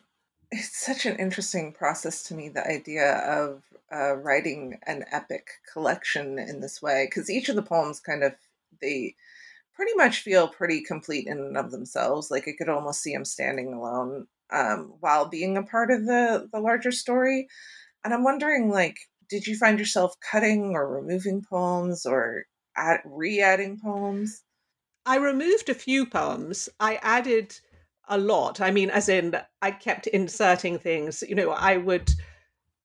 it's 0.55 0.77
such 0.77 1.07
an 1.07 1.17
interesting 1.17 1.73
process 1.73 2.23
to 2.25 2.35
me, 2.35 2.49
the 2.49 2.67
idea 2.67 3.17
of 3.19 3.63
uh, 3.93 4.15
writing 4.17 4.79
an 4.87 5.05
epic 5.11 5.49
collection 5.73 6.39
in 6.39 6.61
this 6.61 6.81
way, 6.81 7.07
because 7.09 7.29
each 7.29 7.49
of 7.49 7.57
the 7.57 7.63
poems 7.63 8.01
kind 8.01 8.23
of, 8.23 8.35
they 8.81 9.15
pretty 9.75 9.93
much 9.97 10.21
feel 10.21 10.47
pretty 10.47 10.83
complete 10.83 11.27
in 11.27 11.39
and 11.39 11.57
of 11.57 11.71
themselves. 11.71 12.31
Like 12.31 12.47
I 12.47 12.53
could 12.57 12.69
almost 12.69 13.03
see 13.03 13.13
them 13.13 13.25
standing 13.25 13.73
alone 13.73 14.27
um, 14.51 14.95
while 15.01 15.29
being 15.29 15.57
a 15.57 15.63
part 15.63 15.91
of 15.91 16.07
the, 16.07 16.49
the 16.53 16.61
larger 16.61 16.93
story. 16.93 17.49
And 18.05 18.15
I'm 18.15 18.25
wondering, 18.25 18.71
like, 18.71 18.97
did 19.29 19.47
you 19.47 19.57
find 19.57 19.79
yourself 19.79 20.15
cutting 20.21 20.75
or 20.75 20.89
removing 20.89 21.43
poems 21.43 22.07
or 22.07 22.45
add, 22.77 23.01
re-adding 23.05 23.81
poems? 23.81 24.43
I 25.07 25.17
removed 25.17 25.69
a 25.69 25.75
few 25.75 26.07
poems. 26.07 26.69
I 26.79 26.97
added 27.03 27.59
a 28.09 28.19
lot. 28.19 28.61
I 28.61 28.71
mean, 28.71 28.91
as 28.91 29.09
in, 29.09 29.37
I 29.63 29.71
kept 29.71 30.07
inserting 30.09 30.79
things. 30.79 31.23
You 31.27 31.35
know, 31.35 31.51
I 31.51 31.77
would, 31.77 32.13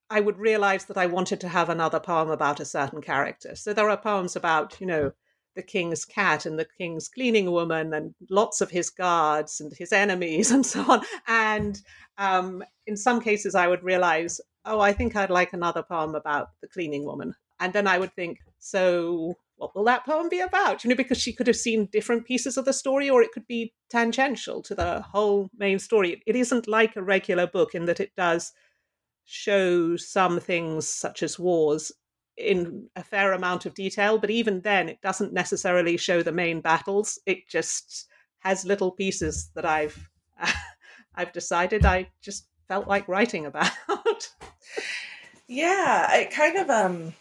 I 0.09 0.19
would 0.21 0.37
realize 0.37 0.85
that 0.85 0.97
I 0.97 1.05
wanted 1.05 1.39
to 1.41 1.47
have 1.47 1.69
another 1.69 1.99
poem 1.99 2.29
about 2.29 2.59
a 2.59 2.65
certain 2.65 3.01
character. 3.01 3.55
So 3.55 3.73
there 3.73 3.89
are 3.89 3.97
poems 3.97 4.35
about, 4.35 4.79
you 4.79 4.87
know, 4.87 5.11
the 5.55 5.63
king's 5.63 6.05
cat 6.05 6.45
and 6.45 6.57
the 6.57 6.67
king's 6.77 7.09
cleaning 7.09 7.51
woman 7.51 7.93
and 7.93 8.13
lots 8.29 8.61
of 8.61 8.69
his 8.69 8.89
guards 8.89 9.59
and 9.59 9.73
his 9.73 9.91
enemies 9.91 10.51
and 10.55 10.65
so 10.65 10.83
on. 10.89 11.03
And 11.27 11.81
um, 12.17 12.63
in 12.87 12.95
some 12.95 13.19
cases, 13.19 13.55
I 13.55 13.67
would 13.67 13.83
realize 13.83 14.39
oh, 14.65 14.79
I 14.79 14.93
think 14.93 15.15
I'd 15.15 15.29
like 15.29 15.53
another 15.53 15.83
poem 15.83 16.15
about 16.15 16.49
the 16.61 16.67
cleaning 16.67 17.05
woman. 17.05 17.33
And 17.59 17.73
then 17.73 17.87
I 17.87 17.97
would 17.97 18.13
think, 18.13 18.39
so 18.59 19.35
what 19.59 19.75
will 19.75 19.83
that 19.83 20.05
poem 20.05 20.29
be 20.29 20.39
about? 20.39 20.83
You 20.83 20.89
know, 20.89 20.95
because 20.95 21.17
she 21.17 21.33
could 21.33 21.47
have 21.47 21.55
seen 21.55 21.89
different 21.91 22.25
pieces 22.25 22.57
of 22.57 22.63
the 22.63 22.73
story, 22.73 23.09
or 23.09 23.21
it 23.21 23.33
could 23.33 23.45
be 23.45 23.73
tangential 23.89 24.61
to 24.63 24.73
the 24.73 25.01
whole 25.01 25.49
main 25.57 25.79
story. 25.79 26.23
It 26.25 26.35
isn't 26.35 26.67
like 26.67 26.95
a 26.95 27.03
regular 27.03 27.45
book 27.45 27.75
in 27.75 27.85
that 27.85 27.99
it 27.99 28.15
does 28.15 28.53
show 29.25 29.97
some 29.97 30.39
things, 30.39 30.87
such 30.87 31.21
as 31.21 31.37
wars, 31.37 31.91
in 32.37 32.87
a 32.95 33.03
fair 33.03 33.33
amount 33.33 33.65
of 33.65 33.73
detail, 33.73 34.17
but 34.17 34.29
even 34.29 34.61
then, 34.61 34.87
it 34.87 35.01
doesn't 35.01 35.33
necessarily 35.33 35.97
show 35.97 36.23
the 36.23 36.31
main 36.31 36.61
battles. 36.61 37.19
It 37.25 37.47
just 37.49 38.07
has 38.39 38.65
little 38.65 38.91
pieces 38.91 39.51
that 39.55 39.65
I've 39.65 40.09
I've 41.15 41.33
decided 41.33 41.85
I 41.85 42.09
just 42.21 42.47
felt 42.69 42.87
like 42.87 43.09
writing 43.09 43.45
about. 43.45 43.71
yeah, 45.47 46.15
it 46.15 46.31
kind 46.31 46.55
of 46.55 46.69
um 46.69 47.13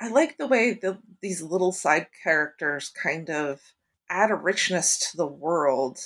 I 0.00 0.08
like 0.08 0.38
the 0.38 0.46
way 0.46 0.74
the, 0.74 0.98
these 1.20 1.42
little 1.42 1.72
side 1.72 2.06
characters 2.22 2.90
kind 2.90 3.30
of 3.30 3.60
add 4.08 4.30
a 4.30 4.34
richness 4.34 5.10
to 5.10 5.16
the 5.16 5.26
world 5.26 5.98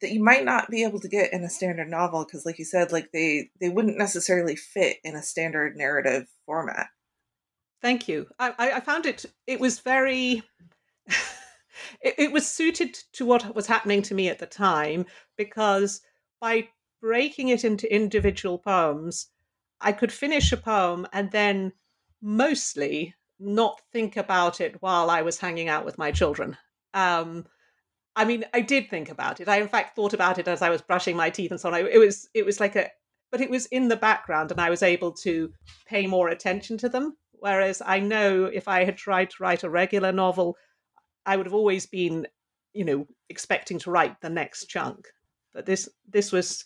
that 0.00 0.12
you 0.12 0.22
might 0.22 0.44
not 0.44 0.70
be 0.70 0.84
able 0.84 1.00
to 1.00 1.08
get 1.08 1.32
in 1.32 1.44
a 1.44 1.50
standard 1.50 1.88
novel 1.88 2.24
because 2.24 2.46
like 2.46 2.58
you 2.58 2.64
said 2.64 2.92
like 2.92 3.10
they 3.12 3.50
they 3.60 3.68
wouldn't 3.68 3.98
necessarily 3.98 4.54
fit 4.54 4.98
in 5.04 5.16
a 5.16 5.22
standard 5.22 5.76
narrative 5.76 6.26
format. 6.46 6.88
Thank 7.80 8.08
you. 8.08 8.26
I 8.38 8.54
i 8.58 8.80
found 8.80 9.06
it 9.06 9.24
it 9.46 9.60
was 9.60 9.80
very 9.80 10.42
it, 12.00 12.14
it 12.18 12.32
was 12.32 12.48
suited 12.48 12.94
to 13.14 13.24
what 13.24 13.54
was 13.54 13.66
happening 13.66 14.02
to 14.02 14.14
me 14.14 14.28
at 14.28 14.38
the 14.38 14.46
time 14.46 15.06
because 15.36 16.00
by 16.40 16.68
breaking 17.00 17.48
it 17.48 17.64
into 17.64 17.92
individual 17.92 18.58
poems, 18.58 19.28
I 19.80 19.92
could 19.92 20.12
finish 20.12 20.52
a 20.52 20.56
poem 20.56 21.06
and 21.12 21.30
then 21.30 21.72
mostly 22.20 23.14
not 23.38 23.80
think 23.92 24.16
about 24.16 24.60
it 24.60 24.80
while 24.80 25.10
I 25.10 25.22
was 25.22 25.38
hanging 25.38 25.68
out 25.68 25.84
with 25.84 25.98
my 25.98 26.10
children. 26.10 26.56
Um, 26.94 27.46
I 28.16 28.24
mean, 28.24 28.44
I 28.52 28.60
did 28.60 28.90
think 28.90 29.10
about 29.10 29.40
it. 29.40 29.48
I, 29.48 29.60
in 29.60 29.68
fact, 29.68 29.94
thought 29.94 30.12
about 30.12 30.38
it 30.38 30.48
as 30.48 30.62
I 30.62 30.70
was 30.70 30.82
brushing 30.82 31.16
my 31.16 31.30
teeth 31.30 31.50
and 31.50 31.60
so 31.60 31.68
on. 31.68 31.74
it 31.74 31.98
was, 31.98 32.28
it 32.34 32.44
was 32.44 32.58
like 32.58 32.74
a, 32.74 32.90
but 33.30 33.40
it 33.40 33.50
was 33.50 33.66
in 33.66 33.88
the 33.88 33.96
background, 33.96 34.50
and 34.50 34.60
I 34.60 34.70
was 34.70 34.82
able 34.82 35.12
to 35.12 35.52
pay 35.86 36.06
more 36.06 36.28
attention 36.28 36.78
to 36.78 36.88
them. 36.88 37.16
Whereas 37.32 37.82
I 37.84 38.00
know 38.00 38.46
if 38.46 38.66
I 38.66 38.84
had 38.84 38.96
tried 38.96 39.30
to 39.30 39.42
write 39.42 39.62
a 39.62 39.70
regular 39.70 40.10
novel, 40.10 40.56
I 41.24 41.36
would 41.36 41.46
have 41.46 41.54
always 41.54 41.86
been 41.86 42.26
you 42.78 42.84
know, 42.84 43.06
expecting 43.28 43.78
to 43.80 43.90
write 43.90 44.20
the 44.20 44.30
next 44.30 44.66
chunk. 44.66 45.08
But 45.52 45.66
this 45.66 45.88
this 46.08 46.30
was 46.30 46.64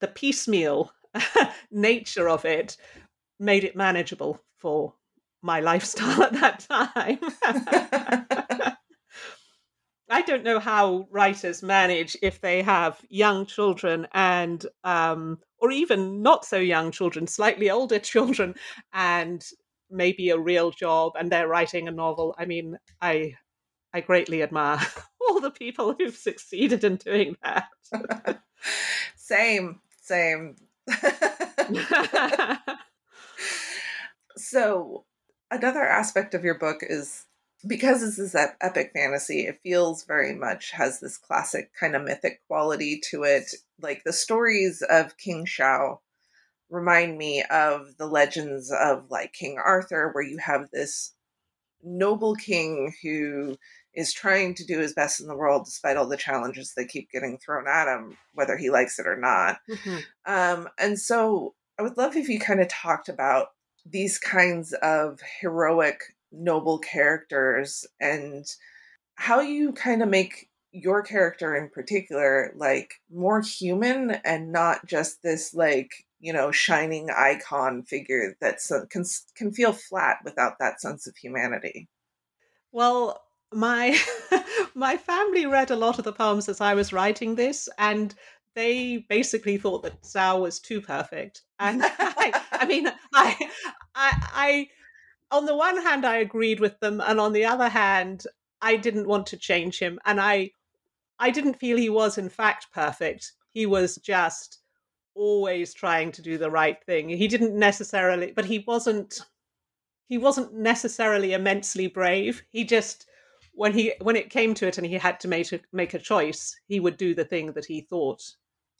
the 0.00 0.08
piecemeal 0.08 0.92
nature 1.70 2.28
of 2.28 2.44
it 2.44 2.76
made 3.38 3.64
it 3.64 3.74
manageable 3.76 4.40
for 4.58 4.94
my 5.46 5.60
lifestyle 5.60 6.22
at 6.24 6.32
that 6.34 6.60
time. 6.60 7.20
I 10.08 10.22
don't 10.22 10.44
know 10.44 10.60
how 10.60 11.08
writers 11.10 11.62
manage 11.62 12.16
if 12.22 12.40
they 12.40 12.62
have 12.62 13.00
young 13.08 13.46
children 13.46 14.06
and, 14.12 14.64
um, 14.84 15.38
or 15.58 15.72
even 15.72 16.22
not 16.22 16.44
so 16.44 16.58
young 16.58 16.92
children, 16.92 17.26
slightly 17.26 17.70
older 17.70 17.98
children, 18.12 18.54
and 18.92 19.44
maybe 19.90 20.30
a 20.30 20.38
real 20.38 20.70
job, 20.70 21.12
and 21.18 21.30
they're 21.30 21.48
writing 21.48 21.88
a 21.88 21.92
novel. 21.92 22.34
I 22.38 22.44
mean, 22.44 22.76
I, 23.00 23.34
I 23.94 24.00
greatly 24.00 24.42
admire 24.42 24.78
all 25.20 25.40
the 25.40 25.50
people 25.50 25.96
who've 25.98 26.14
succeeded 26.14 26.84
in 26.84 26.96
doing 26.96 27.36
that. 27.42 27.68
same, 29.16 29.80
same. 30.02 30.56
so, 34.36 35.05
another 35.50 35.84
aspect 35.84 36.34
of 36.34 36.44
your 36.44 36.58
book 36.58 36.78
is 36.80 37.26
because 37.66 38.00
this 38.00 38.18
is 38.18 38.32
that 38.32 38.56
epic 38.60 38.92
fantasy, 38.94 39.46
it 39.46 39.60
feels 39.62 40.04
very 40.04 40.34
much 40.34 40.72
has 40.72 41.00
this 41.00 41.16
classic 41.16 41.70
kind 41.78 41.96
of 41.96 42.02
mythic 42.02 42.40
quality 42.46 43.00
to 43.10 43.24
it. 43.24 43.54
Like 43.80 44.02
the 44.04 44.12
stories 44.12 44.82
of 44.88 45.16
King 45.16 45.46
Zhao 45.46 45.98
remind 46.70 47.16
me 47.16 47.44
of 47.50 47.96
the 47.98 48.06
legends 48.06 48.70
of 48.72 49.10
like 49.10 49.32
King 49.32 49.58
Arthur, 49.62 50.10
where 50.12 50.24
you 50.24 50.38
have 50.38 50.70
this 50.70 51.14
noble 51.82 52.34
king 52.34 52.94
who 53.02 53.56
is 53.94 54.12
trying 54.12 54.54
to 54.54 54.66
do 54.66 54.78
his 54.78 54.92
best 54.92 55.20
in 55.20 55.26
the 55.26 55.36
world 55.36 55.64
despite 55.64 55.96
all 55.96 56.08
the 56.08 56.16
challenges 56.16 56.74
that 56.76 56.88
keep 56.88 57.10
getting 57.10 57.38
thrown 57.38 57.66
at 57.66 57.88
him, 57.88 58.16
whether 58.34 58.56
he 58.56 58.68
likes 58.68 58.98
it 58.98 59.06
or 59.06 59.16
not. 59.16 59.58
Mm-hmm. 59.70 59.98
Um, 60.26 60.68
and 60.78 60.98
so 60.98 61.54
I 61.78 61.82
would 61.82 61.96
love 61.96 62.16
if 62.16 62.28
you 62.28 62.38
kind 62.38 62.60
of 62.60 62.68
talked 62.68 63.08
about 63.08 63.48
these 63.90 64.18
kinds 64.18 64.72
of 64.74 65.20
heroic 65.40 66.00
noble 66.32 66.78
characters 66.78 67.86
and 68.00 68.46
how 69.14 69.40
you 69.40 69.72
kind 69.72 70.02
of 70.02 70.08
make 70.08 70.48
your 70.72 71.02
character 71.02 71.54
in 71.56 71.70
particular 71.70 72.52
like 72.56 72.94
more 73.10 73.40
human 73.40 74.10
and 74.24 74.52
not 74.52 74.84
just 74.84 75.22
this 75.22 75.54
like 75.54 76.04
you 76.20 76.32
know 76.32 76.50
shining 76.50 77.08
icon 77.10 77.82
figure 77.82 78.36
that 78.40 78.58
can 78.90 79.04
can 79.34 79.52
feel 79.52 79.72
flat 79.72 80.18
without 80.24 80.58
that 80.58 80.80
sense 80.80 81.06
of 81.06 81.16
humanity. 81.16 81.88
Well 82.72 83.22
my 83.52 83.96
my 84.74 84.96
family 84.96 85.46
read 85.46 85.70
a 85.70 85.76
lot 85.76 85.98
of 85.98 86.04
the 86.04 86.12
poems 86.12 86.48
as 86.48 86.60
i 86.60 86.74
was 86.74 86.92
writing 86.92 87.36
this 87.36 87.68
and 87.78 88.14
they 88.56 89.06
basically 89.08 89.56
thought 89.56 89.84
that 89.84 90.02
Zhao 90.02 90.40
was 90.40 90.58
too 90.58 90.80
perfect 90.80 91.42
and 91.60 91.82
I, 91.84 92.42
I 92.50 92.66
mean 92.66 92.88
I, 93.14 93.50
I 93.94 94.28
i 94.34 94.68
on 95.30 95.46
the 95.46 95.56
one 95.56 95.82
hand, 95.82 96.06
I 96.06 96.18
agreed 96.18 96.60
with 96.60 96.78
them, 96.80 97.00
and 97.00 97.18
on 97.18 97.32
the 97.32 97.44
other 97.44 97.68
hand, 97.68 98.24
I 98.62 98.76
didn't 98.76 99.08
want 99.08 99.26
to 99.28 99.36
change 99.36 99.78
him, 99.78 99.98
and 100.04 100.20
I, 100.20 100.52
I 101.18 101.30
didn't 101.30 101.58
feel 101.58 101.76
he 101.76 101.90
was 101.90 102.18
in 102.18 102.28
fact 102.28 102.68
perfect. 102.72 103.32
He 103.52 103.66
was 103.66 103.96
just 103.96 104.60
always 105.14 105.74
trying 105.74 106.12
to 106.12 106.22
do 106.22 106.38
the 106.38 106.50
right 106.50 106.82
thing. 106.84 107.08
He 107.08 107.26
didn't 107.26 107.58
necessarily, 107.58 108.32
but 108.34 108.44
he 108.44 108.64
wasn't. 108.66 109.20
He 110.08 110.18
wasn't 110.18 110.54
necessarily 110.54 111.32
immensely 111.32 111.88
brave. 111.88 112.44
He 112.52 112.62
just, 112.62 113.06
when 113.54 113.72
he 113.72 113.94
when 114.00 114.14
it 114.14 114.30
came 114.30 114.54
to 114.54 114.68
it, 114.68 114.78
and 114.78 114.86
he 114.86 114.94
had 114.94 115.18
to 115.20 115.28
make 115.28 115.52
a, 115.52 115.60
make 115.72 115.94
a 115.94 115.98
choice, 115.98 116.56
he 116.68 116.78
would 116.78 116.96
do 116.96 117.14
the 117.14 117.24
thing 117.24 117.52
that 117.52 117.64
he 117.64 117.80
thought 117.80 118.22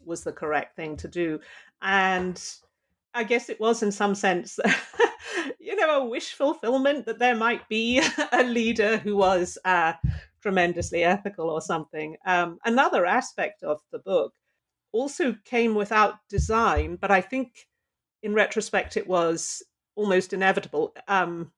was 0.06 0.25
the 0.25 0.32
correct 0.32 0.76
thing 0.76 0.96
to 0.98 1.08
do, 1.08 1.40
and 1.82 2.42
I 3.14 3.25
guess 3.25 3.48
it 3.48 3.60
was 3.60 3.82
in 3.82 3.92
some 3.92 4.14
sense 4.14 4.58
you 5.66 5.75
know, 5.76 6.02
a 6.02 6.04
wish 6.04 6.32
fulfillment 6.32 7.06
that 7.06 7.19
there 7.19 7.34
might 7.34 7.69
be 7.69 8.00
a 8.32 8.45
leader 8.45 8.99
who 8.99 9.16
was 9.16 9.58
uh, 9.64 9.92
tremendously 10.40 11.04
ethical 11.04 11.50
or 11.50 11.60
something. 11.60 12.16
Um, 12.25 12.58
another 12.64 13.04
aspect 13.04 13.62
of 13.62 13.80
the 13.92 13.99
book 13.99 14.32
also 14.92 15.34
came 15.45 15.75
without 15.75 16.14
design, 16.28 16.97
but 16.97 17.10
I 17.10 17.21
think 17.21 17.66
in 18.23 18.32
retrospect 18.32 18.97
it 18.97 19.06
was 19.06 19.62
almost 19.97 20.32
inevitable 20.32 20.95
um, 21.08 21.52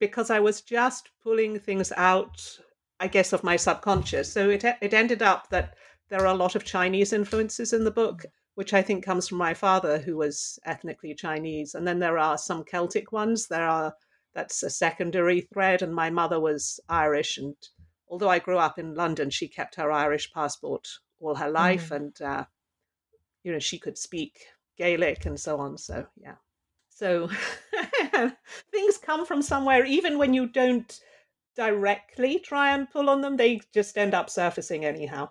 because 0.00 0.30
I 0.30 0.40
was 0.40 0.60
just 0.60 1.10
pulling 1.22 1.58
things 1.58 1.92
out, 1.96 2.58
I 3.00 3.08
guess, 3.08 3.32
of 3.32 3.44
my 3.44 3.56
subconscious. 3.56 4.32
So 4.32 4.50
it 4.50 4.64
it 4.64 4.92
ended 4.92 5.22
up 5.22 5.48
that 5.50 5.74
there 6.14 6.22
are 6.24 6.32
a 6.32 6.38
lot 6.38 6.54
of 6.54 6.62
Chinese 6.62 7.12
influences 7.12 7.72
in 7.72 7.82
the 7.82 7.90
book 7.90 8.24
which 8.54 8.72
I 8.72 8.82
think 8.82 9.04
comes 9.04 9.26
from 9.26 9.38
my 9.38 9.52
father, 9.52 9.98
who 9.98 10.16
was 10.16 10.60
ethnically 10.64 11.12
Chinese. 11.12 11.74
And 11.74 11.84
then 11.84 11.98
there 11.98 12.18
are 12.18 12.38
some 12.38 12.62
Celtic 12.62 13.10
ones. 13.10 13.48
There 13.48 13.66
are 13.66 13.92
that's 14.32 14.62
a 14.62 14.70
secondary 14.70 15.40
thread. 15.40 15.82
And 15.82 15.92
my 15.92 16.10
mother 16.10 16.38
was 16.38 16.78
Irish, 16.88 17.36
and 17.36 17.56
although 18.08 18.28
I 18.28 18.38
grew 18.38 18.58
up 18.58 18.78
in 18.78 18.94
London, 18.94 19.28
she 19.28 19.48
kept 19.48 19.74
her 19.74 19.90
Irish 19.90 20.32
passport 20.32 20.86
all 21.18 21.34
her 21.34 21.50
life, 21.50 21.88
mm. 21.88 21.96
and 21.96 22.22
uh, 22.22 22.44
you 23.42 23.50
know 23.50 23.58
she 23.58 23.80
could 23.80 23.98
speak 23.98 24.38
Gaelic 24.78 25.26
and 25.26 25.40
so 25.40 25.58
on. 25.58 25.76
So 25.78 26.06
yeah, 26.16 26.36
so 26.90 27.28
things 28.70 28.98
come 28.98 29.26
from 29.26 29.42
somewhere, 29.42 29.84
even 29.84 30.18
when 30.18 30.32
you 30.32 30.46
don't 30.46 31.00
directly 31.56 32.38
try 32.38 32.72
and 32.72 32.88
pull 32.88 33.10
on 33.10 33.20
them, 33.20 33.36
they 33.36 33.62
just 33.72 33.98
end 33.98 34.14
up 34.14 34.30
surfacing 34.30 34.84
anyhow. 34.84 35.28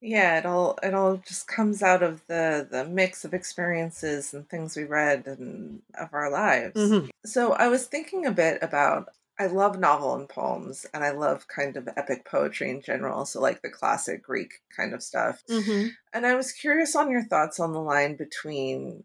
Yeah, 0.00 0.38
it 0.38 0.46
all 0.46 0.78
it 0.82 0.94
all 0.94 1.16
just 1.16 1.48
comes 1.48 1.82
out 1.82 2.02
of 2.02 2.22
the 2.28 2.66
the 2.70 2.84
mix 2.84 3.24
of 3.24 3.34
experiences 3.34 4.32
and 4.32 4.48
things 4.48 4.76
we 4.76 4.84
read 4.84 5.26
and 5.26 5.82
of 5.98 6.10
our 6.12 6.30
lives. 6.30 6.76
Mm-hmm. 6.76 7.08
So 7.24 7.52
I 7.52 7.68
was 7.68 7.86
thinking 7.86 8.24
a 8.24 8.30
bit 8.30 8.58
about 8.62 9.08
I 9.40 9.46
love 9.46 9.78
novel 9.78 10.14
and 10.14 10.28
poems 10.28 10.86
and 10.92 11.04
I 11.04 11.10
love 11.10 11.46
kind 11.48 11.76
of 11.76 11.88
epic 11.96 12.24
poetry 12.24 12.70
in 12.70 12.80
general, 12.80 13.24
so 13.24 13.40
like 13.40 13.62
the 13.62 13.70
classic 13.70 14.22
Greek 14.22 14.62
kind 14.76 14.94
of 14.94 15.02
stuff. 15.02 15.42
Mm-hmm. 15.48 15.88
And 16.12 16.26
I 16.26 16.34
was 16.34 16.52
curious 16.52 16.96
on 16.96 17.10
your 17.10 17.24
thoughts 17.24 17.60
on 17.60 17.72
the 17.72 17.80
line 17.80 18.16
between 18.16 19.04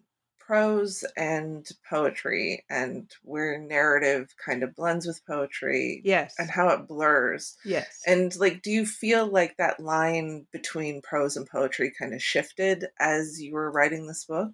prose 0.54 1.04
and 1.18 1.68
poetry 1.89 2.63
and 2.70 3.10
where 3.24 3.58
narrative 3.60 4.36
kind 4.46 4.62
of 4.62 4.76
blends 4.76 5.08
with 5.08 5.26
poetry 5.26 6.00
yes. 6.06 6.36
and 6.38 6.48
how 6.48 6.70
it 6.70 6.88
blurs. 6.88 7.58
Yes. 7.66 8.04
And 8.06 8.36
like 8.36 8.62
do 8.62 8.70
you 8.70 8.86
feel 8.86 9.26
like 9.26 9.58
that 9.58 9.80
line 9.80 10.46
between 10.52 11.02
prose 11.02 11.38
and 11.38 11.48
poetry 11.48 11.92
kind 12.00 12.13
of 12.13 12.22
shifted 12.22 12.86
as 13.00 13.42
you 13.42 13.54
were 13.54 13.72
writing 13.72 14.06
this 14.06 14.26
book? 14.26 14.52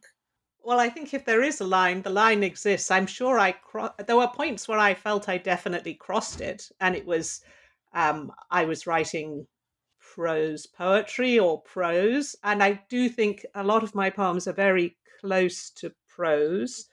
Well 0.64 0.80
i 0.80 0.88
think 0.88 1.14
if 1.14 1.26
there 1.26 1.44
is 1.44 1.60
a 1.60 1.66
line 1.66 2.02
the 2.02 2.10
line 2.10 2.44
exists. 2.44 2.90
I'm 2.92 3.08
sure 3.08 3.38
i 3.38 3.52
cro- 3.52 3.96
there 4.08 4.16
were 4.16 4.28
points 4.28 4.70
where 4.70 4.80
i 4.80 4.94
felt 4.94 5.28
i 5.28 5.38
definitely 5.38 5.96
crossed 5.96 6.40
it 6.40 6.70
and 6.80 6.96
it 6.96 7.06
was 7.06 7.42
um 7.94 8.32
i 8.50 8.64
was 8.64 8.88
writing 8.88 9.48
prose 10.16 10.66
poetry 10.66 11.38
or 11.38 11.62
prose 11.62 12.38
and 12.44 12.64
i 12.64 12.82
do 12.90 13.10
think 13.10 13.46
a 13.54 13.64
lot 13.64 13.84
of 13.84 13.94
my 13.94 14.10
poems 14.10 14.48
are 14.48 14.54
very 14.54 14.96
close 15.20 15.70
to 15.72 15.92
prose. 16.08 16.88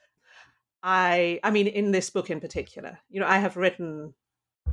I 0.83 1.39
I 1.43 1.51
mean 1.51 1.67
in 1.67 1.91
this 1.91 2.09
book 2.09 2.29
in 2.29 2.39
particular, 2.39 2.99
you 3.09 3.19
know, 3.19 3.27
I 3.27 3.37
have 3.37 3.57
written 3.57 4.13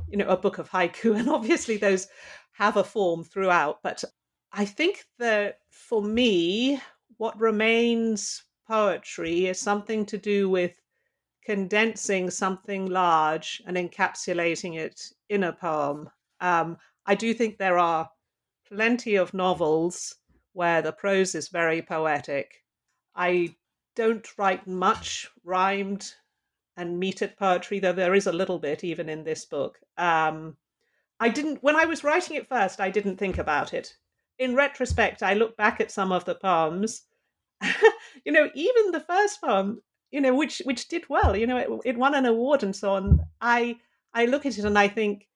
you 0.09 0.17
know 0.17 0.27
a 0.27 0.37
book 0.37 0.57
of 0.57 0.69
haiku 0.69 1.17
and 1.19 1.29
obviously 1.29 1.77
those 1.77 2.07
have 2.53 2.77
a 2.77 2.83
form 2.83 3.23
throughout, 3.23 3.79
but 3.83 4.03
I 4.51 4.65
think 4.65 5.05
that 5.19 5.59
for 5.69 6.01
me 6.01 6.79
what 7.17 7.39
remains 7.39 8.43
poetry 8.67 9.47
is 9.47 9.59
something 9.59 10.05
to 10.07 10.17
do 10.17 10.49
with 10.49 10.81
condensing 11.43 12.29
something 12.29 12.87
large 12.87 13.61
and 13.67 13.77
encapsulating 13.77 14.77
it 14.77 14.99
in 15.29 15.43
a 15.43 15.53
poem. 15.53 16.09
Um, 16.41 16.77
I 17.05 17.15
do 17.15 17.33
think 17.33 17.57
there 17.57 17.77
are 17.77 18.09
plenty 18.67 19.15
of 19.15 19.33
novels 19.33 20.15
where 20.53 20.81
the 20.81 20.91
prose 20.91 21.35
is 21.35 21.49
very 21.49 21.81
poetic 21.81 22.64
I 23.15 23.55
don't 23.95 24.27
write 24.37 24.67
much 24.67 25.29
rhymed 25.43 26.13
and 26.77 27.01
metered 27.01 27.37
poetry, 27.37 27.79
though 27.79 27.93
there 27.93 28.15
is 28.15 28.27
a 28.27 28.33
little 28.33 28.59
bit 28.59 28.83
even 28.83 29.09
in 29.09 29.23
this 29.23 29.45
book. 29.45 29.79
Um, 29.97 30.57
I 31.19 31.29
didn't, 31.29 31.63
when 31.63 31.75
I 31.75 31.85
was 31.85 32.03
writing 32.03 32.35
it 32.35 32.47
first, 32.47 32.81
I 32.81 32.89
didn't 32.89 33.17
think 33.17 33.37
about 33.37 33.73
it. 33.73 33.95
In 34.37 34.55
retrospect, 34.55 35.23
I 35.23 35.33
look 35.33 35.55
back 35.55 35.79
at 35.79 35.91
some 35.91 36.11
of 36.11 36.25
the 36.25 36.35
poems. 36.35 37.03
you 38.25 38.33
know, 38.33 38.49
even 38.53 38.91
the 38.91 38.99
first 38.99 39.41
poem, 39.41 39.81
you 40.11 40.19
know, 40.19 40.35
which 40.35 40.61
which 40.65 40.89
did 40.89 41.07
well, 41.07 41.37
you 41.37 41.47
know, 41.47 41.57
it, 41.57 41.69
it 41.85 41.97
won 41.97 42.15
an 42.15 42.25
award 42.25 42.63
and 42.63 42.75
so 42.75 42.93
on. 42.93 43.21
I 43.39 43.77
I 44.13 44.25
look 44.25 44.45
at 44.45 44.57
it 44.57 44.65
and 44.65 44.77
I 44.77 44.89
think 44.89 45.27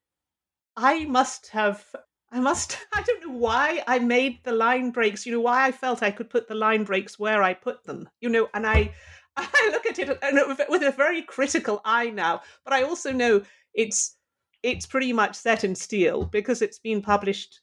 I 0.75 1.05
must 1.05 1.47
have 1.47 1.85
I 2.31 2.39
must, 2.39 2.77
I 2.93 3.01
don't 3.03 3.27
know 3.27 3.37
why 3.37 3.83
I 3.87 3.99
made 3.99 4.43
the 4.43 4.51
line 4.51 4.91
breaks, 4.91 5.25
you 5.25 5.31
know, 5.31 5.41
why 5.41 5.65
I 5.67 5.71
felt 5.71 6.03
I 6.03 6.11
could 6.11 6.29
put 6.29 6.47
the 6.47 6.55
line 6.55 6.83
breaks 6.83 7.19
where 7.19 7.43
I 7.43 7.53
put 7.53 7.83
them, 7.83 8.09
you 8.21 8.29
know, 8.29 8.49
and 8.53 8.65
I, 8.67 8.93
I 9.37 9.69
look 9.71 9.85
at 9.85 9.99
it 9.99 10.09
uh, 10.09 10.65
with 10.69 10.83
a 10.83 10.91
very 10.91 11.21
critical 11.21 11.81
eye 11.85 12.09
now, 12.09 12.41
but 12.63 12.73
I 12.73 12.83
also 12.83 13.11
know 13.11 13.41
it's, 13.73 14.17
it's 14.63 14.85
pretty 14.85 15.13
much 15.13 15.35
set 15.35 15.63
in 15.63 15.75
steel 15.75 16.25
because 16.25 16.61
it's 16.61 16.79
been 16.79 17.01
published 17.01 17.61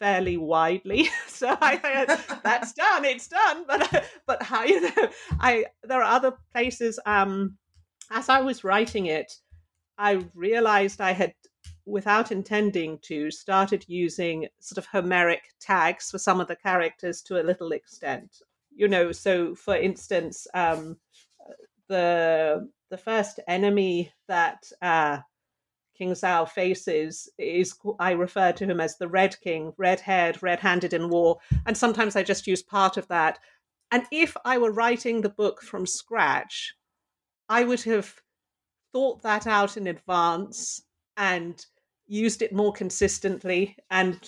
fairly 0.00 0.36
widely. 0.36 1.08
So 1.28 1.48
I, 1.48 1.80
I, 1.82 2.04
uh, 2.12 2.36
that's 2.44 2.74
done. 2.74 3.06
It's 3.06 3.28
done. 3.28 3.64
But 3.66 3.94
uh, 3.94 4.00
but 4.26 4.42
how 4.42 4.64
you 4.64 4.82
know? 4.82 5.08
I 5.40 5.64
there 5.82 6.02
are 6.02 6.16
other 6.16 6.34
places. 6.52 7.00
Um, 7.06 7.56
as 8.10 8.28
I 8.28 8.40
was 8.40 8.62
writing 8.62 9.06
it, 9.06 9.32
I 9.96 10.26
realized 10.34 11.00
I 11.00 11.12
had, 11.12 11.32
without 11.90 12.32
intending 12.32 12.98
to, 13.02 13.30
started 13.30 13.84
using 13.88 14.48
sort 14.60 14.78
of 14.78 14.86
Homeric 14.86 15.42
tags 15.60 16.10
for 16.10 16.18
some 16.18 16.40
of 16.40 16.48
the 16.48 16.56
characters 16.56 17.22
to 17.22 17.40
a 17.40 17.44
little 17.44 17.72
extent. 17.72 18.42
You 18.74 18.88
know, 18.88 19.12
so 19.12 19.54
for 19.54 19.76
instance, 19.76 20.46
um, 20.54 20.96
the 21.88 22.68
the 22.90 22.96
first 22.96 23.40
enemy 23.46 24.12
that 24.28 24.64
uh, 24.82 25.18
King 25.96 26.12
Zhao 26.12 26.48
faces 26.48 27.28
is 27.38 27.74
I 27.98 28.12
refer 28.12 28.52
to 28.52 28.64
him 28.64 28.80
as 28.80 28.96
the 28.96 29.08
Red 29.08 29.38
King, 29.40 29.74
red 29.76 30.00
haired, 30.00 30.42
red 30.42 30.58
handed 30.58 30.92
in 30.94 31.10
war. 31.10 31.38
And 31.66 31.76
sometimes 31.76 32.16
I 32.16 32.22
just 32.22 32.46
use 32.46 32.62
part 32.62 32.96
of 32.96 33.06
that. 33.08 33.38
And 33.90 34.04
if 34.10 34.36
I 34.44 34.56
were 34.58 34.72
writing 34.72 35.20
the 35.20 35.28
book 35.28 35.60
from 35.62 35.86
scratch, 35.86 36.74
I 37.48 37.64
would 37.64 37.82
have 37.82 38.14
thought 38.92 39.22
that 39.22 39.46
out 39.46 39.76
in 39.76 39.86
advance 39.86 40.82
and 41.16 41.64
used 42.10 42.42
it 42.42 42.52
more 42.52 42.72
consistently 42.72 43.76
and 43.90 44.18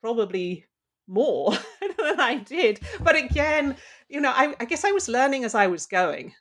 probably 0.00 0.66
more 1.08 1.52
than 1.80 2.20
I 2.20 2.36
did. 2.36 2.80
But 3.00 3.16
again, 3.16 3.76
you 4.08 4.20
know, 4.20 4.32
I, 4.34 4.54
I 4.60 4.64
guess 4.64 4.84
I 4.84 4.92
was 4.92 5.08
learning 5.08 5.44
as 5.44 5.54
I 5.54 5.66
was 5.66 5.86
going 5.86 6.34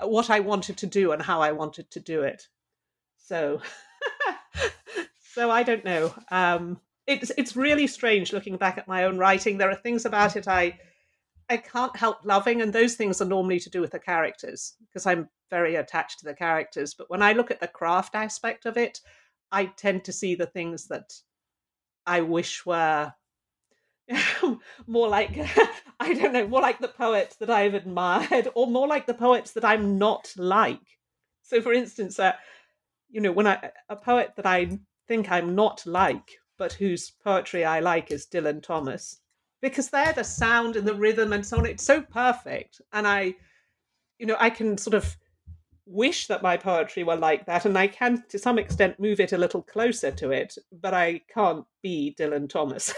what 0.00 0.30
I 0.30 0.40
wanted 0.40 0.76
to 0.78 0.86
do 0.86 1.12
and 1.12 1.20
how 1.20 1.40
I 1.40 1.52
wanted 1.52 1.90
to 1.90 2.00
do 2.00 2.22
it. 2.22 2.46
So, 3.16 3.60
so 5.34 5.50
I 5.50 5.62
don't 5.62 5.84
know. 5.84 6.14
Um, 6.30 6.80
it's 7.06 7.32
it's 7.36 7.56
really 7.56 7.86
strange 7.86 8.32
looking 8.32 8.56
back 8.56 8.78
at 8.78 8.88
my 8.88 9.04
own 9.04 9.18
writing. 9.18 9.58
There 9.58 9.70
are 9.70 9.74
things 9.74 10.04
about 10.04 10.36
it 10.36 10.46
I 10.46 10.78
I 11.48 11.56
can't 11.56 11.96
help 11.96 12.18
loving, 12.24 12.62
and 12.62 12.72
those 12.72 12.94
things 12.94 13.20
are 13.20 13.26
normally 13.26 13.58
to 13.60 13.70
do 13.70 13.80
with 13.80 13.90
the 13.90 13.98
characters 13.98 14.74
because 14.80 15.06
I'm 15.06 15.28
very 15.50 15.76
attached 15.76 16.20
to 16.20 16.26
the 16.26 16.34
characters. 16.34 16.94
But 16.94 17.10
when 17.10 17.22
I 17.22 17.32
look 17.32 17.50
at 17.50 17.60
the 17.60 17.68
craft 17.68 18.14
aspect 18.14 18.66
of 18.66 18.76
it, 18.76 19.00
I 19.50 19.66
tend 19.66 20.04
to 20.04 20.12
see 20.12 20.34
the 20.34 20.46
things 20.46 20.86
that 20.88 21.12
I 22.06 22.22
wish 22.22 22.64
were 22.64 23.12
more 24.86 25.08
like 25.08 25.30
I 26.00 26.14
don't 26.14 26.32
know, 26.32 26.46
more 26.46 26.60
like 26.60 26.78
the 26.78 26.88
poets 26.88 27.36
that 27.36 27.50
I've 27.50 27.74
admired, 27.74 28.48
or 28.54 28.66
more 28.66 28.86
like 28.86 29.06
the 29.06 29.14
poets 29.14 29.52
that 29.52 29.64
I'm 29.64 29.98
not 29.98 30.32
like. 30.36 30.78
So, 31.42 31.60
for 31.60 31.72
instance, 31.72 32.18
uh, 32.18 32.32
you 33.10 33.20
know, 33.20 33.32
when 33.32 33.46
I 33.46 33.70
a 33.88 33.96
poet 33.96 34.32
that 34.36 34.46
I 34.46 34.78
think 35.06 35.30
I'm 35.30 35.54
not 35.54 35.84
like, 35.86 36.38
but 36.58 36.72
whose 36.72 37.10
poetry 37.10 37.64
I 37.64 37.80
like 37.80 38.10
is 38.10 38.26
Dylan 38.26 38.62
Thomas, 38.62 39.20
because 39.60 39.90
they're 39.90 40.12
the 40.12 40.24
sound 40.24 40.76
and 40.76 40.86
the 40.86 40.94
rhythm 40.94 41.32
and 41.32 41.44
so 41.44 41.58
on. 41.58 41.66
It's 41.66 41.84
so 41.84 42.00
perfect, 42.02 42.80
and 42.92 43.06
I, 43.06 43.34
you 44.18 44.26
know, 44.26 44.36
I 44.38 44.50
can 44.50 44.78
sort 44.78 44.94
of 44.94 45.16
wish 45.88 46.26
that 46.26 46.42
my 46.42 46.56
poetry 46.56 47.02
were 47.02 47.16
like 47.16 47.46
that, 47.46 47.64
and 47.64 47.76
I 47.76 47.88
can 47.88 48.22
to 48.28 48.38
some 48.38 48.58
extent 48.58 49.00
move 49.00 49.20
it 49.20 49.32
a 49.32 49.38
little 49.38 49.62
closer 49.62 50.10
to 50.12 50.30
it, 50.30 50.56
but 50.70 50.94
I 50.94 51.22
can't 51.32 51.64
be 51.82 52.14
Dylan 52.18 52.48
Thomas. 52.48 52.92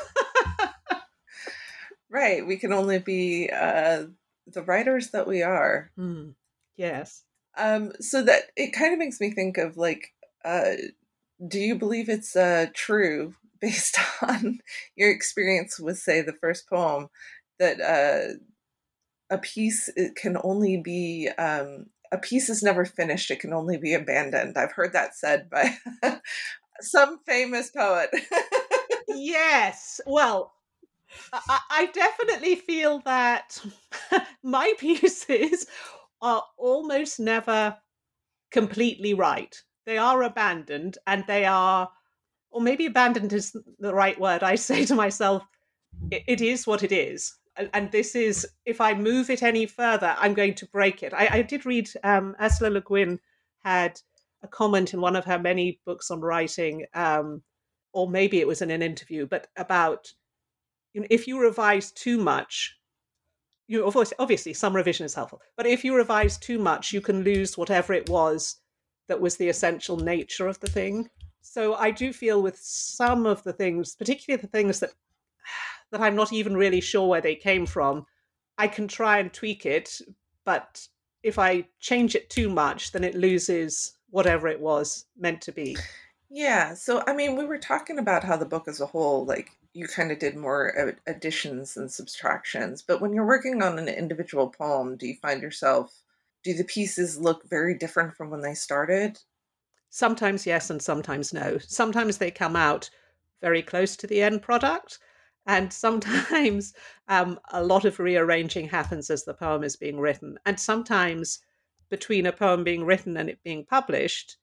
right, 2.11 2.47
we 2.47 2.57
can 2.57 2.73
only 2.73 2.99
be 2.99 3.49
uh, 3.51 4.05
the 4.47 4.63
writers 4.63 5.11
that 5.11 5.27
we 5.27 5.43
are. 5.43 5.91
Mm. 5.99 6.35
Yes. 6.77 7.23
Um, 7.57 7.93
so 8.01 8.23
that 8.23 8.45
it 8.57 8.73
kind 8.73 8.93
of 8.93 8.99
makes 8.99 9.21
me 9.21 9.31
think 9.31 9.59
of 9.59 9.77
like, 9.77 10.13
uh, 10.45 10.73
do 11.47 11.59
you 11.59 11.77
believe 11.77 12.09
it's 12.09 12.37
uh, 12.37 12.67
true 12.75 13.35
based 13.61 13.99
on 14.23 14.59
your 14.97 15.11
experience 15.11 15.79
with, 15.79 15.99
say, 15.99 16.23
the 16.23 16.33
first 16.33 16.69
poem, 16.69 17.09
that 17.59 17.81
uh, 17.81 18.35
a 19.29 19.39
piece 19.39 19.91
can 20.17 20.37
only 20.43 20.79
be 20.79 21.29
um, 21.39 21.87
a 22.13 22.19
piece 22.19 22.49
is 22.49 22.63
never 22.63 22.85
finished; 22.85 23.31
it 23.31 23.41
can 23.41 23.53
only 23.53 23.77
be 23.77 23.95
abandoned. 23.95 24.57
I've 24.57 24.73
heard 24.73 24.93
that 24.93 25.17
said 25.17 25.49
by 25.51 25.77
some 26.81 27.21
famous 27.27 27.71
poet. 27.71 28.11
yes. 29.09 30.01
Well, 30.07 30.53
I, 31.33 31.61
I 31.71 31.87
definitely 31.87 32.57
feel 32.57 33.01
that 33.01 33.59
my 34.43 34.73
pieces 34.79 35.67
are 36.23 36.45
almost 36.57 37.21
never 37.21 37.77
completely 38.51 39.15
right. 39.15 39.57
They 39.87 39.99
are 39.99 40.23
abandoned 40.23 40.99
and 41.07 41.25
they 41.27 41.45
are, 41.47 41.91
or 42.51 42.61
maybe 42.61 42.87
abandoned 42.87 43.33
is 43.33 43.57
the 43.79 43.95
right 43.95 44.19
word. 44.21 44.43
I 44.43 44.57
say 44.57 44.85
to 44.87 44.95
myself, 44.95 45.43
it, 46.11 46.23
it 46.27 46.41
is 46.41 46.67
what 46.67 46.83
it 46.83 46.93
is. 46.93 47.35
And, 47.73 47.91
this 47.91 48.15
is, 48.15 48.47
if 48.65 48.81
I 48.81 48.95
move 48.95 49.31
it 49.31 49.43
any 49.43 49.67
further, 49.67 50.15
I'm 50.19 50.35
going 50.35 50.55
to 50.55 50.67
break 50.67 51.03
it. 51.03 51.13
I, 51.13 51.29
I 51.31 51.43
did 51.43 51.67
read, 51.67 51.91
um, 52.05 52.37
Ursula 52.41 52.71
Le 52.71 52.81
Guin 52.81 53.19
had 53.65 54.01
a 54.43 54.49
comment 54.49 54.95
in 54.95 55.01
one 55.01 55.17
of 55.17 55.25
her 55.25 55.39
many 55.39 55.81
books 55.85 56.11
on 56.11 56.21
writing, 56.21 56.87
um, 56.95 57.43
or 57.93 58.09
maybe 58.09 58.41
it 58.41 58.47
was 58.47 58.63
in 58.63 58.71
an 58.71 58.83
interview, 58.83 59.27
but 59.27 59.49
about 59.57 60.13
you 60.93 61.01
know, 61.01 61.07
if 61.11 61.29
you 61.29 61.41
revise 61.41 61.93
too 61.93 62.19
much, 62.19 62.77
you 63.69 63.81
know, 63.81 64.05
obviously 64.19 64.53
some 64.53 64.75
revision 64.75 65.07
is 65.07 65.15
helpful, 65.15 65.41
but 65.57 65.67
if 65.67 65.85
you 65.85 65.95
revise 65.95 66.39
too 66.39 66.59
much, 66.59 66.93
you 66.93 67.01
can 67.01 67.23
lose 67.23 67.57
whatever 67.57 67.93
it 67.93 68.09
was 68.09 68.57
that 69.09 69.21
was 69.21 69.37
the 69.37 69.49
essential 69.49 69.97
nature 69.97 70.49
of 70.49 70.59
the 70.61 70.69
thing. 70.69 71.09
So 71.43 71.75
I 71.75 71.91
do 71.91 72.13
feel 72.13 72.43
with 72.43 72.59
some 72.61 73.27
of 73.27 73.43
the 73.45 73.53
things, 73.53 73.95
particularly 73.95 74.41
the 74.41 74.49
things 74.49 74.81
that 74.81 74.93
that 75.91 76.01
I'm 76.01 76.17
not 76.17 76.33
even 76.33 76.57
really 76.57 76.81
sure 76.81 77.09
where 77.09 77.21
they 77.21 77.35
came 77.35 77.67
from, 77.67 78.07
I 78.59 78.69
can 78.69 78.89
try 78.89 79.19
and 79.19 79.33
tweak 79.33 79.67
it, 79.67 80.01
but 80.45 80.87
if 81.23 81.39
I 81.39 81.67
change 81.79 82.15
it 82.15 82.31
too 82.31 82.49
much, 82.49 82.93
then 82.93 83.05
it 83.05 83.15
loses 83.15 83.95
whatever 84.11 84.49
it 84.49 84.61
was 84.61 85.07
meant 85.19 85.41
to 85.43 85.53
be. 85.53 85.77
Yeah. 86.31 86.75
So, 86.75 87.03
I 87.07 87.15
mean, 87.15 87.37
we 87.37 87.45
were 87.45 87.59
talking 87.59 87.99
about 87.99 88.25
how 88.25 88.37
the 88.37 88.45
book 88.45 88.69
as 88.69 88.81
a 88.81 88.87
whole, 88.87 89.25
like, 89.25 89.51
you 89.73 89.87
kind 89.87 90.11
of 90.11 90.19
did 90.19 90.37
more 90.37 90.97
additions 91.07 91.77
and 91.77 91.91
subtractions. 91.91 92.83
But 92.83 93.01
when 93.01 93.13
you're 93.13 93.27
working 93.27 93.63
on 93.63 93.79
an 93.79 93.89
individual 93.89 94.49
poem, 94.49 94.97
do 94.97 95.07
you 95.07 95.17
find 95.23 95.43
yourself, 95.43 95.93
do 96.43 96.55
the 96.55 96.65
pieces 96.65 97.19
look 97.21 97.49
very 97.49 97.77
different 97.77 98.17
from 98.17 98.31
when 98.31 98.41
they 98.41 98.55
started? 98.55 99.19
Sometimes 99.91 100.47
yes, 100.47 100.71
and 100.71 100.81
sometimes 100.81 101.33
no. 101.33 101.59
Sometimes 101.59 102.19
they 102.19 102.31
come 102.31 102.57
out 102.57 102.91
very 103.41 103.63
close 103.63 103.97
to 103.97 104.07
the 104.07 104.23
end 104.23 104.43
product. 104.43 104.99
And 105.47 105.73
sometimes 105.73 106.73
um, 107.09 107.39
a 107.51 107.63
lot 107.63 107.85
of 107.85 107.99
rearranging 107.99 108.69
happens 108.69 109.11
as 109.11 109.25
the 109.25 109.35
poem 109.35 109.65
is 109.65 109.77
being 109.77 109.99
written. 109.99 110.39
And 110.47 110.59
sometimes 110.59 111.41
between 111.91 112.27
a 112.27 112.33
poem 112.33 112.65
being 112.65 112.85
written 112.85 113.17
and 113.17 113.29
it 113.29 113.43
being 113.43 113.65
published, 113.65 114.37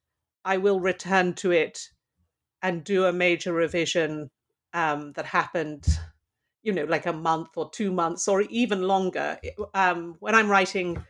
I 0.43 0.57
will 0.57 0.79
return 0.79 1.33
to 1.35 1.51
it 1.51 1.89
and 2.61 2.83
do 2.83 3.05
a 3.05 3.13
major 3.13 3.53
revision 3.53 4.29
um, 4.73 5.13
that 5.13 5.25
happened, 5.25 5.85
you 6.63 6.73
know, 6.73 6.85
like 6.85 7.05
a 7.05 7.13
month 7.13 7.49
or 7.55 7.69
two 7.69 7.91
months 7.91 8.27
or 8.27 8.41
even 8.41 8.81
longer. 8.81 9.39
Um, 9.73 10.15
when 10.19 10.35
I'm 10.35 10.49
writing 10.49 11.03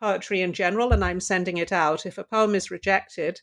poetry 0.00 0.40
in 0.40 0.52
general 0.52 0.92
and 0.92 1.04
I'm 1.04 1.20
sending 1.20 1.58
it 1.58 1.72
out, 1.72 2.06
if 2.06 2.18
a 2.18 2.24
poem 2.24 2.54
is 2.54 2.70
rejected, 2.70 3.40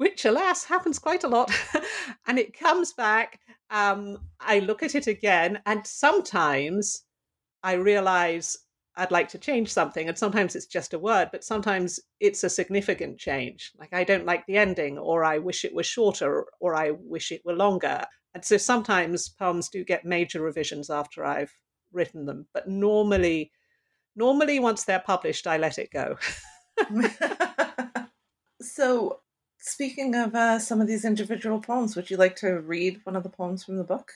which 0.00 0.24
alas 0.24 0.64
happens 0.64 0.98
quite 0.98 1.24
a 1.24 1.28
lot, 1.28 1.52
and 2.26 2.38
it 2.38 2.58
comes 2.58 2.94
back, 2.94 3.38
um, 3.68 4.16
I 4.40 4.60
look 4.60 4.82
at 4.82 4.94
it 4.94 5.06
again, 5.06 5.60
and 5.66 5.86
sometimes 5.86 7.02
I 7.62 7.74
realize 7.74 8.56
I'd 8.96 9.10
like 9.10 9.28
to 9.28 9.38
change 9.38 9.70
something. 9.70 10.08
And 10.08 10.16
sometimes 10.16 10.56
it's 10.56 10.64
just 10.64 10.94
a 10.94 10.98
word, 10.98 11.28
but 11.32 11.44
sometimes 11.44 12.00
it's 12.18 12.44
a 12.44 12.48
significant 12.48 13.18
change. 13.18 13.72
Like 13.78 13.92
I 13.92 14.04
don't 14.04 14.24
like 14.24 14.46
the 14.46 14.56
ending, 14.56 14.96
or 14.96 15.22
I 15.22 15.36
wish 15.36 15.66
it 15.66 15.74
was 15.74 15.84
shorter, 15.84 16.46
or 16.60 16.74
I 16.74 16.92
wish 16.92 17.30
it 17.30 17.42
were 17.44 17.52
longer. 17.52 18.02
And 18.34 18.42
so 18.42 18.56
sometimes 18.56 19.28
poems 19.28 19.68
do 19.68 19.84
get 19.84 20.06
major 20.06 20.40
revisions 20.40 20.88
after 20.88 21.26
I've 21.26 21.52
written 21.92 22.24
them, 22.24 22.46
but 22.54 22.66
normally, 22.66 23.52
normally 24.16 24.60
once 24.60 24.84
they're 24.84 25.04
published, 25.06 25.46
I 25.46 25.58
let 25.58 25.78
it 25.78 25.90
go. 25.90 26.16
so, 28.62 29.20
speaking 29.60 30.14
of 30.14 30.34
uh, 30.34 30.58
some 30.58 30.80
of 30.80 30.86
these 30.86 31.04
individual 31.04 31.60
poems, 31.60 31.96
would 31.96 32.10
you 32.10 32.16
like 32.16 32.36
to 32.36 32.60
read 32.60 33.00
one 33.04 33.16
of 33.16 33.22
the 33.22 33.28
poems 33.28 33.64
from 33.64 33.76
the 33.76 33.84
book? 33.84 34.12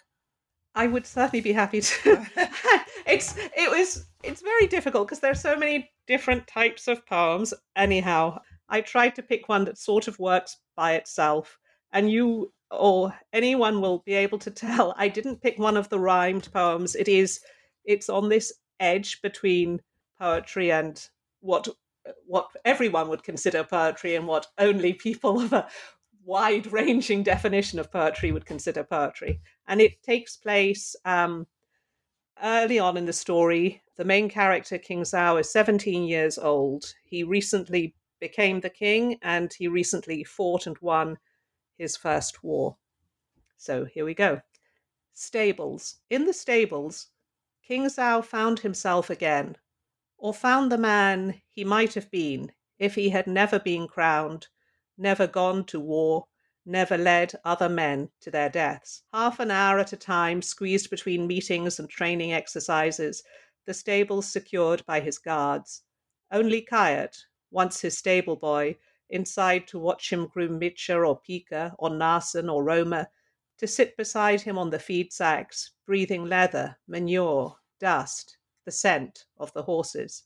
I 0.74 0.86
would 0.86 1.06
certainly 1.06 1.40
be 1.40 1.52
happy 1.52 1.80
to. 1.80 2.26
it's 3.06 3.36
it 3.36 3.70
was 3.70 4.06
it's 4.22 4.42
very 4.42 4.66
difficult 4.66 5.06
because 5.06 5.20
there's 5.20 5.40
so 5.40 5.56
many 5.56 5.90
different 6.06 6.46
types 6.46 6.88
of 6.88 7.06
poems. 7.06 7.54
Anyhow, 7.76 8.40
I 8.68 8.80
tried 8.80 9.14
to 9.16 9.22
pick 9.22 9.48
one 9.48 9.64
that 9.66 9.78
sort 9.78 10.08
of 10.08 10.18
works 10.18 10.58
by 10.76 10.94
itself, 10.94 11.58
and 11.92 12.10
you 12.10 12.52
or 12.70 13.14
anyone 13.32 13.80
will 13.80 13.98
be 14.04 14.14
able 14.14 14.38
to 14.38 14.50
tell 14.50 14.94
I 14.98 15.08
didn't 15.08 15.42
pick 15.42 15.58
one 15.58 15.76
of 15.76 15.88
the 15.88 16.00
rhymed 16.00 16.48
poems. 16.52 16.96
It 16.96 17.08
is 17.08 17.40
it's 17.84 18.08
on 18.08 18.28
this 18.28 18.52
edge 18.80 19.22
between 19.22 19.80
poetry 20.18 20.72
and 20.72 21.00
what 21.40 21.68
what 22.26 22.48
everyone 22.64 23.08
would 23.08 23.22
consider 23.22 23.64
poetry 23.64 24.14
and 24.14 24.26
what 24.26 24.46
only 24.58 24.92
people 24.92 25.40
of 25.40 25.52
a 25.52 25.68
wide 26.24 26.72
ranging 26.72 27.22
definition 27.22 27.78
of 27.78 27.92
poetry 27.92 28.32
would 28.32 28.46
consider 28.46 28.84
poetry. 28.84 29.40
And 29.66 29.80
it 29.80 30.02
takes 30.02 30.36
place 30.36 30.96
um, 31.04 31.46
early 32.42 32.78
on 32.78 32.96
in 32.96 33.06
the 33.06 33.12
story. 33.12 33.82
The 33.96 34.04
main 34.04 34.28
character, 34.28 34.78
King 34.78 35.02
Zhao, 35.02 35.40
is 35.40 35.52
17 35.52 36.04
years 36.04 36.38
old. 36.38 36.94
He 37.04 37.22
recently 37.22 37.94
became 38.20 38.60
the 38.60 38.70
king 38.70 39.18
and 39.22 39.52
he 39.52 39.68
recently 39.68 40.24
fought 40.24 40.66
and 40.66 40.78
won 40.80 41.18
his 41.76 41.96
first 41.96 42.42
war. 42.42 42.76
So 43.56 43.84
here 43.84 44.04
we 44.04 44.14
go. 44.14 44.40
Stables. 45.12 45.96
In 46.10 46.24
the 46.24 46.32
stables, 46.32 47.08
King 47.66 47.86
Zhao 47.86 48.24
found 48.24 48.60
himself 48.60 49.10
again, 49.10 49.56
or 50.24 50.32
found 50.32 50.72
the 50.72 50.78
man 50.78 51.38
he 51.50 51.62
might 51.64 51.92
have 51.92 52.10
been 52.10 52.50
if 52.78 52.94
he 52.94 53.10
had 53.10 53.26
never 53.26 53.58
been 53.58 53.86
crowned, 53.86 54.46
never 54.96 55.26
gone 55.26 55.62
to 55.62 55.78
war, 55.78 56.26
never 56.64 56.96
led 56.96 57.34
other 57.44 57.68
men 57.68 58.08
to 58.22 58.30
their 58.30 58.48
deaths. 58.48 59.02
Half 59.12 59.38
an 59.38 59.50
hour 59.50 59.78
at 59.78 59.92
a 59.92 59.98
time, 59.98 60.40
squeezed 60.40 60.88
between 60.88 61.26
meetings 61.26 61.78
and 61.78 61.90
training 61.90 62.32
exercises, 62.32 63.22
the 63.66 63.74
stables 63.74 64.26
secured 64.26 64.82
by 64.86 64.98
his 64.98 65.18
guards. 65.18 65.82
Only 66.32 66.62
Kayet, 66.62 67.18
once 67.50 67.82
his 67.82 67.98
stable 67.98 68.36
boy, 68.36 68.78
inside 69.10 69.66
to 69.66 69.78
watch 69.78 70.10
him 70.10 70.28
groom 70.28 70.58
Mitcha 70.58 70.96
or 70.96 71.20
Pika 71.20 71.74
or 71.78 71.90
Narsen 71.90 72.48
or 72.48 72.64
Roma, 72.64 73.10
to 73.58 73.66
sit 73.66 73.94
beside 73.98 74.40
him 74.40 74.56
on 74.56 74.70
the 74.70 74.78
feed 74.78 75.12
sacks, 75.12 75.72
breathing 75.84 76.24
leather, 76.24 76.78
manure, 76.88 77.58
dust, 77.78 78.38
the 78.64 78.72
scent 78.72 79.24
of 79.38 79.52
the 79.52 79.62
horses. 79.62 80.24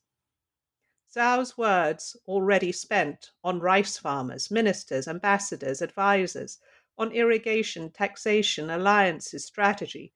Zhao's 1.14 1.56
words 1.56 2.16
already 2.26 2.70
spent 2.70 3.30
on 3.42 3.60
rice 3.60 3.96
farmers, 3.96 4.50
ministers, 4.50 5.08
ambassadors, 5.08 5.80
advisers, 5.80 6.58
on 6.98 7.12
irrigation, 7.12 7.90
taxation, 7.90 8.70
alliances, 8.70 9.44
strategy, 9.44 10.12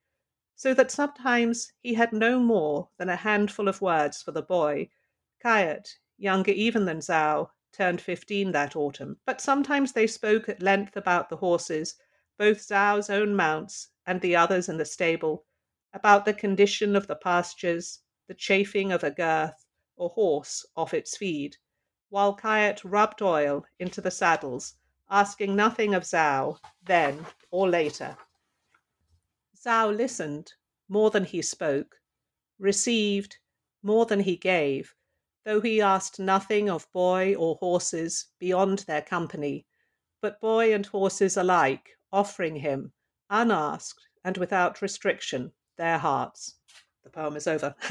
so 0.55 0.75
that 0.75 0.91
sometimes 0.91 1.73
he 1.81 1.95
had 1.95 2.13
no 2.13 2.39
more 2.39 2.89
than 2.99 3.09
a 3.09 3.17
handful 3.17 3.69
of 3.69 3.81
words 3.81 4.23
for 4.23 4.33
the 4.33 4.43
boy. 4.43 4.89
Kayet, 5.43 5.89
younger 6.19 6.53
even 6.53 6.85
than 6.85 6.99
Zhao, 6.99 7.49
turned 7.73 8.01
fifteen 8.01 8.53
that 8.53 8.77
autumn, 8.77 9.17
but 9.25 9.41
sometimes 9.41 9.93
they 9.93 10.07
spoke 10.07 10.49
at 10.49 10.63
length 10.63 10.97
about 10.97 11.31
the 11.31 11.37
horses, 11.37 11.95
both 12.39 12.59
Zhao's 12.59 13.09
own 13.09 13.35
mounts 13.35 13.89
and 14.07 14.21
the 14.21 14.37
others 14.37 14.69
in 14.69 14.77
the 14.77 14.85
stable, 14.85 15.47
about 15.95 16.25
the 16.25 16.35
condition 16.35 16.95
of 16.95 17.07
the 17.07 17.17
pastures, 17.17 18.01
the 18.33 18.37
chafing 18.39 18.91
of 18.93 19.05
a 19.05 19.11
girth, 19.11 19.67
or 19.95 20.09
horse 20.09 20.65
off 20.75 20.95
its 20.95 21.19
feed, 21.19 21.55
while 22.09 22.35
Kayet 22.35 22.81
rubbed 22.83 23.21
oil 23.21 23.67
into 23.79 24.01
the 24.01 24.11
saddles, 24.11 24.75
asking 25.11 25.55
nothing 25.55 25.93
of 25.95 26.05
Zhao 26.05 26.59
then 26.83 27.27
or 27.51 27.69
later. 27.69 28.17
Zhao 29.55 29.95
listened 29.95 30.55
more 30.89 31.11
than 31.11 31.27
he 31.27 31.43
spoke, 31.43 32.01
received 32.59 33.37
more 33.83 34.07
than 34.07 34.21
he 34.21 34.39
gave, 34.39 34.95
though 35.45 35.61
he 35.61 35.83
asked 35.83 36.19
nothing 36.19 36.71
of 36.71 36.91
boy 36.91 37.35
or 37.35 37.57
horses 37.57 38.29
beyond 38.39 38.79
their 38.79 39.03
company, 39.03 39.67
but 40.23 40.41
boy 40.41 40.73
and 40.73 40.87
horses 40.87 41.37
alike 41.37 41.99
offering 42.11 42.57
him, 42.57 42.95
unasked 43.29 44.09
and 44.25 44.39
without 44.39 44.81
restriction, 44.81 45.53
their 45.77 45.99
hearts. 45.99 46.55
The 47.05 47.11
poem 47.11 47.37
is 47.37 47.47
over. 47.47 47.75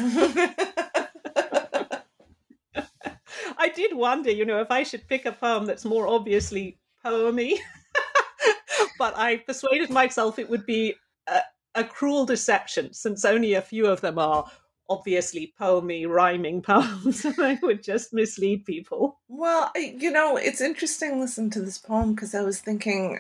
I 3.58 3.70
did 3.70 3.96
wonder, 3.96 4.32
you 4.32 4.46
know, 4.46 4.60
if 4.60 4.72
I 4.72 4.84
should 4.84 5.08
pick 5.08 5.26
a 5.26 5.32
poem 5.32 5.66
that's 5.66 5.86
more 5.86 6.08
obviously 6.08 6.80
poemy. 7.06 7.58
but 8.98 9.18
I 9.18 9.38
persuaded 9.38 9.90
myself 9.90 10.40
it 10.40 10.50
would 10.50 10.66
be 10.66 10.96
a, 11.28 11.42
a, 11.76 11.84
cruel 11.84 12.26
deception, 12.26 12.94
since 12.94 13.26
only 13.26 13.54
a 13.54 13.62
few 13.62 13.86
of 13.86 14.02
them 14.02 14.18
are 14.18 14.50
obviously 14.90 15.54
poemy, 15.60 16.08
rhyming 16.08 16.62
poems, 16.64 17.26
and 17.26 17.36
I 17.40 17.60
would 17.62 17.84
just 17.84 18.14
mislead 18.14 18.66
people. 18.66 19.20
Well, 19.28 19.72
you 19.76 20.12
know, 20.12 20.38
it's 20.38 20.62
interesting 20.62 21.20
listening 21.20 21.52
to 21.52 21.62
this 21.62 21.78
poem 21.78 22.14
because 22.14 22.36
I 22.36 22.42
was 22.42 22.60
thinking, 22.60 23.20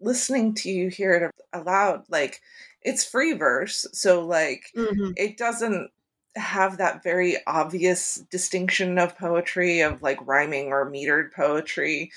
listening 0.00 0.54
to 0.54 0.70
you 0.70 0.88
hear 0.88 1.14
it 1.14 1.30
aloud, 1.52 2.04
like 2.08 2.40
it's 2.82 3.04
free 3.04 3.32
verse, 3.32 3.86
so 3.92 4.24
like 4.24 4.66
mm-hmm. 4.76 5.12
it 5.16 5.36
doesn't 5.36 5.90
have 6.36 6.78
that 6.78 7.02
very 7.02 7.36
obvious 7.46 8.16
distinction 8.30 8.98
of 8.98 9.16
poetry 9.16 9.80
of 9.80 10.02
like 10.02 10.18
rhyming 10.26 10.68
or 10.68 10.90
metered 10.90 11.32
poetry 11.32 12.10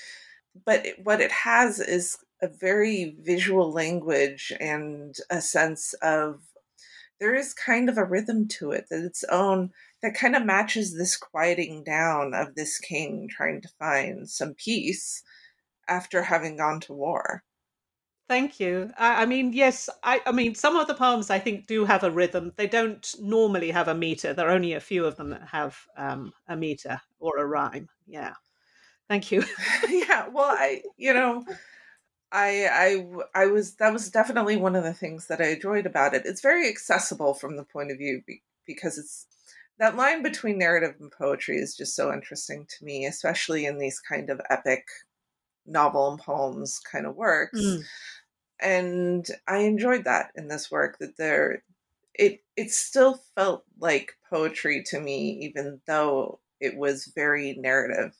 but 0.64 0.84
it, 0.86 1.04
what 1.04 1.20
it 1.20 1.30
has 1.30 1.80
is 1.80 2.18
a 2.42 2.48
very 2.48 3.16
visual 3.20 3.72
language 3.72 4.52
and 4.60 5.16
a 5.30 5.40
sense 5.40 5.94
of 6.02 6.40
there 7.20 7.34
is 7.34 7.52
kind 7.52 7.88
of 7.88 7.98
a 7.98 8.04
rhythm 8.04 8.46
to 8.46 8.70
it 8.70 8.86
that 8.90 9.04
its 9.04 9.24
own 9.30 9.70
that 10.02 10.14
kind 10.14 10.36
of 10.36 10.44
matches 10.44 10.96
this 10.96 11.16
quieting 11.16 11.82
down 11.82 12.32
of 12.34 12.54
this 12.54 12.78
king 12.78 13.28
trying 13.28 13.60
to 13.60 13.68
find 13.78 14.28
some 14.28 14.54
peace 14.54 15.22
after 15.88 16.22
having 16.22 16.56
gone 16.56 16.80
to 16.80 16.92
war 16.92 17.42
Thank 18.28 18.60
you. 18.60 18.90
I, 18.98 19.22
I, 19.22 19.26
mean, 19.26 19.54
yes, 19.54 19.88
I, 20.02 20.20
I 20.26 20.32
mean, 20.32 20.54
some 20.54 20.76
of 20.76 20.86
the 20.86 20.94
poems 20.94 21.30
I 21.30 21.38
think 21.38 21.66
do 21.66 21.86
have 21.86 22.04
a 22.04 22.10
rhythm. 22.10 22.52
They 22.56 22.66
don't 22.66 23.14
normally 23.18 23.70
have 23.70 23.88
a 23.88 23.94
meter. 23.94 24.34
There 24.34 24.46
are 24.46 24.52
only 24.52 24.74
a 24.74 24.80
few 24.80 25.06
of 25.06 25.16
them 25.16 25.30
that 25.30 25.48
have 25.48 25.78
um, 25.96 26.34
a 26.46 26.54
meter 26.54 27.00
or 27.20 27.38
a 27.38 27.46
rhyme. 27.46 27.88
Yeah. 28.06 28.34
Thank 29.08 29.32
you. 29.32 29.44
yeah. 29.88 30.28
Well, 30.28 30.50
I, 30.50 30.82
you 30.98 31.14
know, 31.14 31.42
I, 32.30 32.68
I, 33.34 33.42
I 33.44 33.46
was, 33.46 33.76
that 33.76 33.94
was 33.94 34.10
definitely 34.10 34.56
one 34.56 34.76
of 34.76 34.84
the 34.84 34.92
things 34.92 35.28
that 35.28 35.40
I 35.40 35.52
enjoyed 35.52 35.86
about 35.86 36.12
it. 36.12 36.26
It's 36.26 36.42
very 36.42 36.68
accessible 36.68 37.32
from 37.32 37.56
the 37.56 37.64
point 37.64 37.90
of 37.90 37.96
view 37.96 38.20
because 38.66 38.98
it's, 38.98 39.26
that 39.78 39.96
line 39.96 40.22
between 40.22 40.58
narrative 40.58 40.96
and 41.00 41.10
poetry 41.10 41.56
is 41.56 41.74
just 41.74 41.96
so 41.96 42.12
interesting 42.12 42.66
to 42.68 42.84
me, 42.84 43.06
especially 43.06 43.64
in 43.64 43.78
these 43.78 44.00
kind 44.00 44.28
of 44.28 44.40
epic 44.50 44.84
novel 45.64 46.10
and 46.10 46.18
poems 46.18 46.80
kind 46.80 47.06
of 47.06 47.16
works. 47.16 47.58
Mm 47.58 47.84
and 48.60 49.26
I 49.46 49.58
enjoyed 49.58 50.04
that 50.04 50.32
in 50.36 50.48
this 50.48 50.70
work 50.70 50.98
that 50.98 51.16
there 51.16 51.62
it 52.14 52.40
it 52.56 52.70
still 52.70 53.20
felt 53.34 53.64
like 53.78 54.14
poetry 54.28 54.82
to 54.86 55.00
me 55.00 55.38
even 55.42 55.80
though 55.86 56.40
it 56.60 56.76
was 56.76 57.12
very 57.14 57.54
narrative 57.54 58.14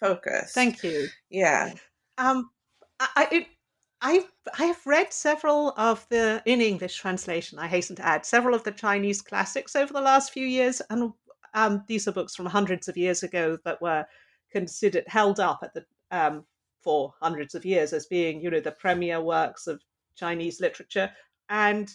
focused. 0.00 0.54
Thank 0.54 0.82
you. 0.82 1.08
Yeah. 1.30 1.72
Um 2.18 2.50
I 3.00 3.28
it 3.30 3.46
I 4.00 4.24
I 4.58 4.64
have 4.66 4.86
read 4.86 5.12
several 5.12 5.72
of 5.76 6.06
the 6.08 6.42
in 6.44 6.60
English 6.60 6.96
translation. 6.96 7.58
I 7.58 7.66
hasten 7.66 7.96
to 7.96 8.06
add 8.06 8.24
several 8.24 8.54
of 8.54 8.64
the 8.64 8.72
Chinese 8.72 9.22
classics 9.22 9.74
over 9.74 9.92
the 9.92 10.00
last 10.00 10.32
few 10.32 10.46
years, 10.46 10.80
and 10.90 11.12
um, 11.54 11.84
these 11.88 12.06
are 12.06 12.12
books 12.12 12.36
from 12.36 12.46
hundreds 12.46 12.88
of 12.88 12.96
years 12.96 13.22
ago 13.22 13.58
that 13.64 13.82
were 13.82 14.06
considered 14.52 15.04
held 15.08 15.40
up 15.40 15.60
at 15.62 15.74
the 15.74 15.84
um, 16.10 16.44
for 16.80 17.14
hundreds 17.20 17.54
of 17.54 17.64
years 17.64 17.92
as 17.92 18.06
being, 18.06 18.40
you 18.40 18.50
know, 18.50 18.60
the 18.60 18.72
premier 18.72 19.20
works 19.20 19.66
of 19.66 19.82
Chinese 20.16 20.60
literature. 20.60 21.10
And 21.48 21.90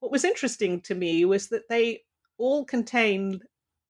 what 0.00 0.12
was 0.12 0.24
interesting 0.24 0.80
to 0.82 0.94
me 0.94 1.24
was 1.24 1.48
that 1.48 1.68
they 1.68 2.02
all 2.38 2.64
contain 2.64 3.40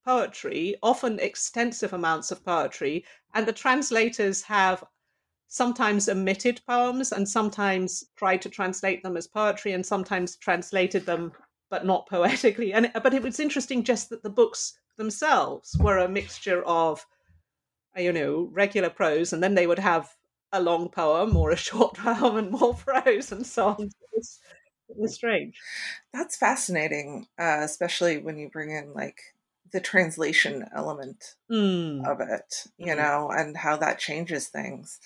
poetry, 0.04 0.76
often 0.82 1.18
extensive 1.18 1.92
amounts 1.92 2.30
of 2.30 2.44
poetry, 2.44 3.04
and 3.34 3.46
the 3.46 3.52
translators 3.52 4.42
have 4.42 4.84
sometimes 5.48 6.08
omitted 6.08 6.60
poems 6.66 7.12
and 7.12 7.28
sometimes 7.28 8.04
tried 8.16 8.42
to 8.42 8.48
translate 8.48 9.02
them 9.02 9.16
as 9.16 9.26
poetry 9.26 9.72
and 9.72 9.84
sometimes 9.84 10.36
translated 10.36 11.06
them 11.06 11.32
but 11.70 11.86
not 11.86 12.06
poetically 12.10 12.72
and 12.72 12.90
but 13.02 13.14
it 13.14 13.22
was 13.22 13.38
interesting 13.38 13.84
just 13.84 14.10
that 14.10 14.22
the 14.22 14.30
books 14.30 14.78
themselves 14.96 15.76
were 15.78 15.98
a 15.98 16.08
mixture 16.08 16.64
of 16.64 17.04
you 17.96 18.12
know 18.12 18.48
regular 18.52 18.90
prose 18.90 19.32
and 19.32 19.42
then 19.42 19.54
they 19.54 19.66
would 19.66 19.78
have 19.78 20.15
a 20.52 20.60
long 20.60 20.88
poem 20.88 21.36
or 21.36 21.50
a 21.50 21.56
short 21.68 21.96
poem 21.96 22.36
and 22.36 22.50
more 22.50 22.74
prose 22.74 23.32
and 23.32 23.46
so 23.46 23.68
on. 23.68 23.90
It's, 24.12 24.40
it's 24.88 25.14
strange. 25.14 25.58
That's 26.12 26.36
fascinating, 26.36 27.26
uh, 27.38 27.58
especially 27.60 28.18
when 28.18 28.38
you 28.38 28.48
bring 28.48 28.70
in 28.70 28.94
like 28.94 29.20
the 29.72 29.80
translation 29.80 30.64
element 30.74 31.34
mm. 31.50 32.06
of 32.06 32.20
it, 32.20 32.66
you 32.78 32.92
mm. 32.92 32.96
know, 32.96 33.30
and 33.30 33.56
how 33.56 33.76
that 33.76 33.98
changes 33.98 34.48
things. 34.48 35.00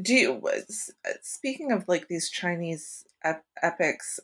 Do 0.00 0.14
you, 0.14 0.42
uh, 0.46 1.10
speaking 1.22 1.72
of 1.72 1.88
like 1.88 2.08
these 2.08 2.30
Chinese 2.30 3.04
ep- 3.24 3.44
epics, 3.62 4.20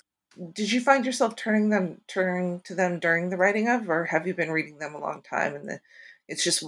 did 0.53 0.71
you 0.71 0.81
find 0.81 1.07
yourself 1.07 1.37
turning 1.37 1.71
them 1.71 2.01
turning 2.07 2.61
to 2.61 2.75
them 2.75 2.99
during 2.99 3.31
the 3.31 3.37
writing 3.37 3.69
of, 3.69 3.89
or 3.89 4.05
have 4.05 4.27
you 4.27 4.35
been 4.35 4.51
reading 4.51 4.79
them 4.79 4.95
a 4.95 5.01
long 5.01 5.23
time 5.23 5.55
and 5.55 5.69
the, 5.69 5.81
it's 6.29 6.45
just 6.45 6.63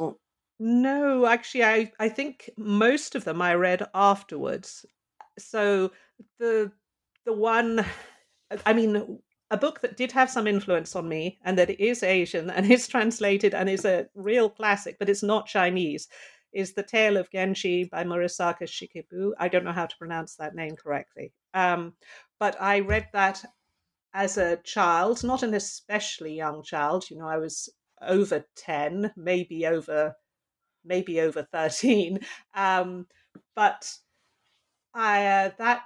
no, 0.59 1.27
actually, 1.27 1.65
I, 1.65 1.93
I 1.99 2.09
think 2.09 2.51
most 2.57 3.15
of 3.15 3.25
them 3.25 3.43
I 3.43 3.55
read 3.55 3.87
afterwards. 3.95 4.87
So 5.39 5.93
the 6.39 6.73
the 7.25 7.33
one, 7.33 7.85
I 8.67 8.73
mean, 8.73 9.19
a 9.51 9.57
book 9.57 9.81
that 9.81 9.97
did 9.97 10.13
have 10.13 10.31
some 10.31 10.47
influence 10.47 10.97
on 10.97 11.09
me 11.09 11.39
and 11.45 11.59
that 11.59 11.71
is 11.71 12.03
Asian 12.03 12.51
and 12.51 12.71
is 12.71 12.89
translated 12.89 13.55
and 13.55 13.69
is 13.69 13.85
a 13.85 14.09
real 14.15 14.49
classic, 14.49 14.97
but 14.99 15.09
it's 15.09 15.23
not 15.23 15.47
Chinese, 15.47 16.09
is 16.53 16.73
The 16.73 16.83
Tale 16.83 17.17
of 17.17 17.31
Genji 17.31 17.85
by 17.85 18.05
Murasaki 18.05 18.63
Shikibu. 18.65 19.33
I 19.39 19.49
don't 19.49 19.65
know 19.65 19.73
how 19.73 19.87
to 19.87 19.97
pronounce 19.99 20.37
that 20.37 20.55
name 20.55 20.77
correctly. 20.77 21.33
Um, 21.55 21.95
but 22.41 22.61
I 22.61 22.81
read 22.81 23.09
that 23.13 23.45
as 24.15 24.39
a 24.39 24.57
child, 24.59 25.23
not 25.23 25.43
an 25.43 25.55
especially 25.55 26.35
young 26.35 26.63
child. 26.63 27.11
You 27.11 27.19
know, 27.19 27.29
I 27.29 27.37
was 27.37 27.69
over 28.01 28.45
10, 28.57 29.13
maybe 29.17 29.67
over 29.67 30.15
maybe 30.87 31.21
over 31.21 31.43
13. 31.43 32.21
Um, 32.55 33.07
but 33.55 33.93
I, 34.95 35.27
uh, 35.27 35.51
that 35.59 35.85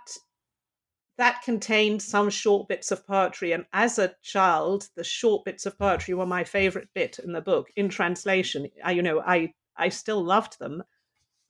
that 1.20 1.42
contained 1.42 2.00
some 2.00 2.30
short 2.30 2.66
bits 2.66 2.90
of 2.90 3.06
poetry. 3.06 3.52
And 3.52 3.66
as 3.74 3.98
a 3.98 4.14
child, 4.22 4.88
the 4.96 5.04
short 5.04 5.44
bits 5.44 5.66
of 5.66 5.78
poetry 5.78 6.14
were 6.14 6.24
my 6.24 6.44
favorite 6.44 6.88
bit 6.94 7.18
in 7.18 7.32
the 7.32 7.42
book 7.42 7.68
in 7.76 7.90
translation. 7.90 8.68
I, 8.82 8.92
you 8.92 9.02
know, 9.02 9.20
I, 9.20 9.52
I 9.76 9.90
still 9.90 10.24
loved 10.24 10.58
them, 10.58 10.82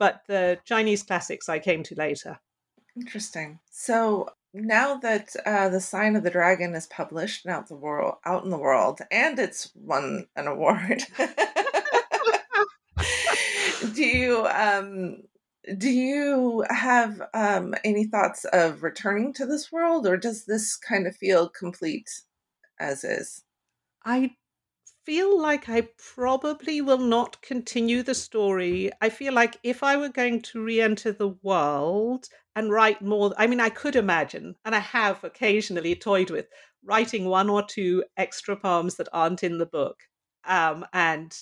but 0.00 0.22
the 0.26 0.58
Chinese 0.64 1.04
classics 1.04 1.48
I 1.48 1.60
came 1.60 1.84
to 1.84 1.94
later. 1.94 2.40
Interesting. 2.96 3.60
So 3.70 4.30
now 4.52 4.96
that 4.96 5.36
uh, 5.46 5.68
the 5.68 5.80
Sign 5.80 6.16
of 6.16 6.24
the 6.24 6.30
Dragon 6.30 6.74
is 6.74 6.88
published 6.88 7.46
out 7.46 7.68
the 7.68 7.76
world, 7.76 8.16
out 8.24 8.42
in 8.42 8.50
the 8.50 8.58
world, 8.58 9.00
and 9.12 9.38
it's 9.38 9.70
won 9.76 10.26
an 10.34 10.48
award, 10.48 11.04
do 14.00 14.06
you 14.06 14.46
um, 14.46 15.16
do 15.76 15.90
you 15.90 16.64
have 16.70 17.20
um, 17.34 17.74
any 17.84 18.04
thoughts 18.04 18.46
of 18.46 18.82
returning 18.82 19.34
to 19.34 19.44
this 19.44 19.70
world, 19.70 20.06
or 20.06 20.16
does 20.16 20.46
this 20.46 20.74
kind 20.74 21.06
of 21.06 21.14
feel 21.14 21.50
complete 21.50 22.08
as 22.78 23.04
is? 23.04 23.44
I 24.02 24.36
feel 25.04 25.38
like 25.38 25.68
I 25.68 25.88
probably 26.14 26.80
will 26.80 26.98
not 26.98 27.42
continue 27.42 28.02
the 28.02 28.14
story. 28.14 28.90
I 29.02 29.10
feel 29.10 29.34
like 29.34 29.58
if 29.62 29.82
I 29.82 29.98
were 29.98 30.08
going 30.08 30.40
to 30.42 30.62
re 30.62 30.80
enter 30.80 31.12
the 31.12 31.36
world 31.42 32.26
and 32.56 32.72
write 32.72 33.02
more, 33.02 33.34
I 33.36 33.46
mean, 33.46 33.60
I 33.60 33.68
could 33.68 33.96
imagine, 33.96 34.56
and 34.64 34.74
I 34.74 34.78
have 34.78 35.22
occasionally 35.24 35.94
toyed 35.94 36.30
with 36.30 36.46
writing 36.82 37.26
one 37.26 37.50
or 37.50 37.62
two 37.66 38.02
extra 38.16 38.56
poems 38.56 38.94
that 38.96 39.08
aren't 39.12 39.44
in 39.44 39.58
the 39.58 39.66
book. 39.66 39.98
Um, 40.46 40.86
and, 40.94 41.36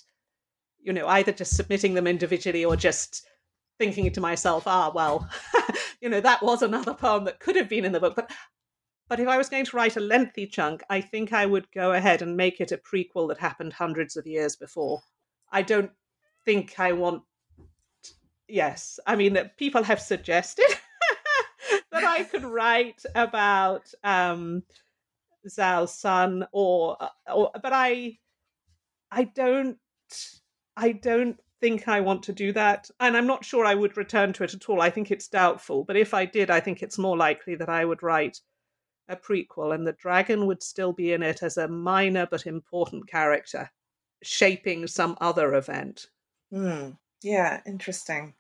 you 0.81 0.93
know, 0.93 1.07
either 1.09 1.33
just 1.33 1.57
submitting 1.57 1.95
them 1.95 2.07
individually 2.07 2.65
or 2.65 2.77
just 2.77 3.27
thinking 3.79 4.11
to 4.13 4.21
myself, 4.21 4.67
ah, 4.67 4.91
well, 4.95 5.29
you 6.01 6.09
know, 6.09 6.21
that 6.21 6.43
was 6.43 6.63
another 6.63 6.95
poem 6.95 7.25
that 7.25 7.41
could 7.41 7.57
have 7.57 7.69
been 7.69 7.85
in 7.85 7.93
the 7.93 8.01
book. 8.01 8.15
But 8.17 8.31
but 9.09 9.21
if 9.21 9.29
I 9.29 9.39
was 9.39 9.49
going 9.49 9.65
to 9.65 9.77
write 9.77 9.97
a 9.97 10.01
lengthy 10.01 10.47
chunk, 10.47 10.83
I 10.91 11.01
think 11.01 11.33
I 11.33 11.47
would 11.47 11.71
go 11.73 11.93
ahead 11.93 12.21
and 12.21 12.37
make 12.37 12.61
it 12.61 12.73
a 12.73 12.79
prequel 12.79 13.29
that 13.29 13.39
happened 13.39 13.73
hundreds 13.73 14.17
of 14.17 14.27
years 14.27 14.55
before. 14.55 15.01
I 15.51 15.63
don't 15.63 15.91
think 16.45 16.79
I 16.79 16.93
want. 16.93 17.23
Yes, 18.47 19.01
I 19.07 19.17
mean, 19.17 19.39
people 19.57 19.83
have 19.83 20.01
suggested 20.01 20.67
that 21.91 22.05
I 22.05 22.25
could 22.25 22.45
write 22.45 23.03
about 23.15 23.91
um, 24.05 24.63
son, 25.47 26.47
or, 26.53 26.97
or, 27.33 27.51
but 27.63 27.73
I, 27.73 28.19
I 29.11 29.25
don't, 29.25 29.79
I 30.79 30.93
don't 30.93 31.39
think 31.61 31.89
I 31.89 32.01
want 32.01 32.23
to 32.25 32.33
do 32.33 32.53
that. 32.53 32.89
And 33.01 33.17
I'm 33.17 33.27
not 33.27 33.45
sure 33.45 33.67
I 33.67 33.75
would 33.75 33.97
return 33.97 34.33
to 34.35 34.45
it 34.45 34.55
at 34.55 34.69
all. 34.69 34.81
I 34.81 34.91
think 34.91 35.11
it's 35.11 35.27
doubtful. 35.27 35.85
But 35.85 35.97
if 35.97 36.15
I 36.15 36.25
did, 36.25 36.51
I 36.51 36.61
think 36.61 36.83
it's 36.83 36.99
more 36.99 37.17
likely 37.17 37.57
that 37.57 37.69
I 37.69 37.85
would 37.85 38.03
write 38.03 38.41
a 39.09 39.17
prequel 39.17 39.75
and 39.75 39.87
the 39.87 39.93
dragon 39.93 40.47
would 40.47 40.63
still 40.63 40.93
be 40.93 41.13
in 41.13 41.23
it 41.23 41.43
as 41.43 41.57
a 41.57 41.67
minor 41.67 42.27
but 42.31 42.47
important 42.47 43.09
character, 43.09 43.71
shaping 44.23 44.87
some 44.87 45.17
other 45.21 45.55
event. 45.55 46.07
Hmm. 46.53 46.91
Yeah, 47.23 47.61
interesting. 47.67 48.35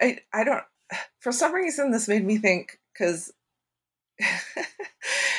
I, 0.00 0.20
I 0.32 0.44
don't, 0.44 0.64
for 1.20 1.32
some 1.32 1.52
reason, 1.52 1.90
this 1.90 2.08
made 2.08 2.24
me 2.24 2.38
think 2.38 2.80
because 2.92 3.32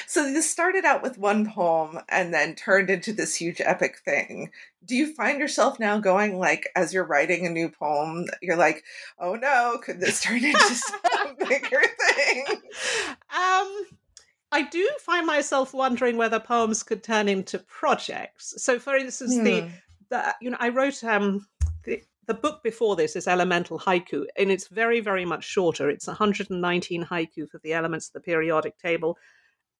so 0.08 0.24
this 0.24 0.50
started 0.50 0.86
out 0.86 1.04
with 1.04 1.18
one 1.18 1.52
poem 1.52 2.00
and 2.08 2.34
then 2.34 2.56
turned 2.56 2.90
into 2.90 3.12
this 3.12 3.36
huge 3.36 3.60
epic 3.60 3.98
thing. 4.06 4.52
Do 4.86 4.96
you 4.96 5.14
find 5.14 5.38
yourself 5.38 5.82
now 5.82 6.00
going 6.00 6.40
like 6.40 6.70
as 6.78 6.94
you're 6.94 7.04
writing 7.04 7.46
a 7.46 7.50
new 7.50 7.70
poem, 7.70 8.26
you're 8.42 8.56
like, 8.56 8.86
oh 9.20 9.36
no, 9.36 9.78
could 9.84 10.00
this 10.00 10.22
turn 10.22 10.46
into 10.46 10.60
some 10.76 11.36
bigger 11.48 11.82
thing? 12.16 12.46
Um 12.50 13.86
I 14.50 14.66
do 14.72 14.90
find 15.02 15.28
myself 15.28 15.74
wondering 15.74 16.16
whether 16.16 16.40
poems 16.40 16.84
could 16.84 17.04
turn 17.04 17.28
into 17.28 17.60
projects. 17.60 18.54
So 18.64 18.80
for 18.80 18.96
instance, 18.96 19.36
hmm. 19.36 19.44
the 19.44 19.70
the 20.10 20.36
you 20.40 20.52
know, 20.52 20.58
I 20.62 20.70
wrote 20.70 21.04
um 21.04 21.46
the 21.84 22.02
the 22.28 22.34
book 22.34 22.64
before 22.64 22.96
this 22.96 23.18
is 23.18 23.28
Elemental 23.28 23.78
Haiku, 23.78 24.26
and 24.38 24.52
it's 24.52 24.70
very, 24.70 25.02
very 25.02 25.26
much 25.26 25.44
shorter. 25.44 25.90
It's 25.90 26.08
119 26.08 27.06
haiku 27.06 27.50
for 27.50 27.60
the 27.60 27.74
elements 27.74 28.08
of 28.08 28.14
the 28.14 28.20
periodic 28.20 28.78
table. 28.78 29.18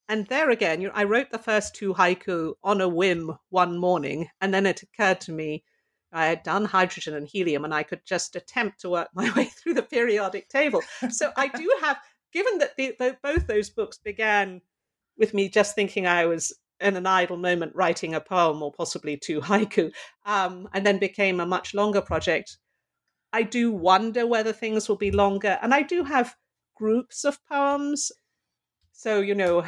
And 0.10 0.28
there 0.28 0.50
again, 0.50 0.82
you 0.82 0.88
know, 0.88 0.94
I 0.96 1.04
wrote 1.04 1.32
the 1.32 1.38
first 1.38 1.76
two 1.76 1.94
haiku 1.94 2.54
on 2.64 2.80
a 2.80 2.88
whim 2.88 3.38
one 3.50 3.78
morning, 3.78 4.30
and 4.40 4.54
then 4.54 4.66
it 4.66 4.84
occurred 4.84 5.20
to 5.22 5.32
me 5.32 5.64
I 6.12 6.28
had 6.28 6.44
done 6.44 6.66
hydrogen 6.66 7.14
and 7.14 7.28
helium, 7.28 7.66
and 7.66 7.74
I 7.74 7.84
could 7.84 8.06
just 8.06 8.36
attempt 8.36 8.82
to 8.82 8.90
work 8.90 9.10
my 9.14 9.32
way 9.34 9.46
through 9.46 9.74
the 9.74 9.84
periodic 9.84 10.50
table. 10.50 10.82
So 11.10 11.32
I 11.36 11.48
do 11.48 11.70
have, 11.82 11.98
given 12.32 12.60
that 12.60 12.78
the, 12.78 12.96
the, 12.98 13.18
both 13.22 13.48
those 13.48 13.70
books 13.70 13.98
began 13.98 14.62
with 15.18 15.34
me 15.34 15.50
just 15.50 15.76
thinking 15.76 16.08
I 16.08 16.26
was 16.26 16.54
in 16.80 16.96
an 16.96 17.08
idle 17.08 17.38
moment 17.38 17.76
writing 17.76 18.14
a 18.14 18.22
poem 18.22 18.62
or 18.62 18.72
possibly 18.72 19.18
two 19.18 19.42
haiku, 19.50 19.92
um, 20.26 20.70
and 20.74 20.86
then 20.86 21.00
became 21.00 21.40
a 21.40 21.46
much 21.46 21.74
longer 21.74 22.02
project. 22.02 22.58
I 23.34 23.44
do 23.44 23.72
wonder 23.72 24.26
whether 24.26 24.54
things 24.54 24.88
will 24.88 24.96
be 24.96 25.12
longer, 25.12 25.60
and 25.62 25.74
I 25.74 25.82
do 25.82 26.06
have 26.06 26.36
groups 26.76 27.26
of 27.26 27.44
poems. 27.48 28.12
So 28.98 29.20
you 29.22 29.36
know, 29.36 29.64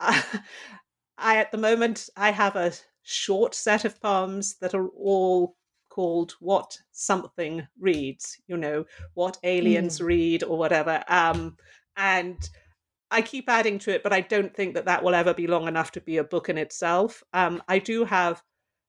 I, 0.00 0.24
I 1.18 1.36
at 1.36 1.52
the 1.52 1.58
moment 1.58 2.08
I 2.16 2.32
have 2.32 2.56
a 2.56 2.72
short 3.02 3.54
set 3.54 3.84
of 3.84 4.02
poems 4.02 4.56
that 4.60 4.74
are 4.74 4.88
all 4.88 5.56
called 5.90 6.32
"What 6.40 6.76
Something 6.90 7.68
Reads." 7.78 8.36
You 8.48 8.56
know, 8.56 8.84
what 9.14 9.38
aliens 9.44 10.00
mm. 10.00 10.06
read 10.06 10.42
or 10.42 10.58
whatever. 10.58 11.04
Um, 11.06 11.56
and 11.96 12.36
I 13.12 13.22
keep 13.22 13.48
adding 13.48 13.78
to 13.80 13.94
it, 13.94 14.02
but 14.02 14.12
I 14.12 14.22
don't 14.22 14.52
think 14.52 14.74
that 14.74 14.86
that 14.86 15.04
will 15.04 15.14
ever 15.14 15.32
be 15.32 15.46
long 15.46 15.68
enough 15.68 15.92
to 15.92 16.00
be 16.00 16.16
a 16.16 16.24
book 16.24 16.48
in 16.48 16.58
itself. 16.58 17.22
Um, 17.32 17.62
I 17.68 17.78
do 17.78 18.04
have 18.04 18.42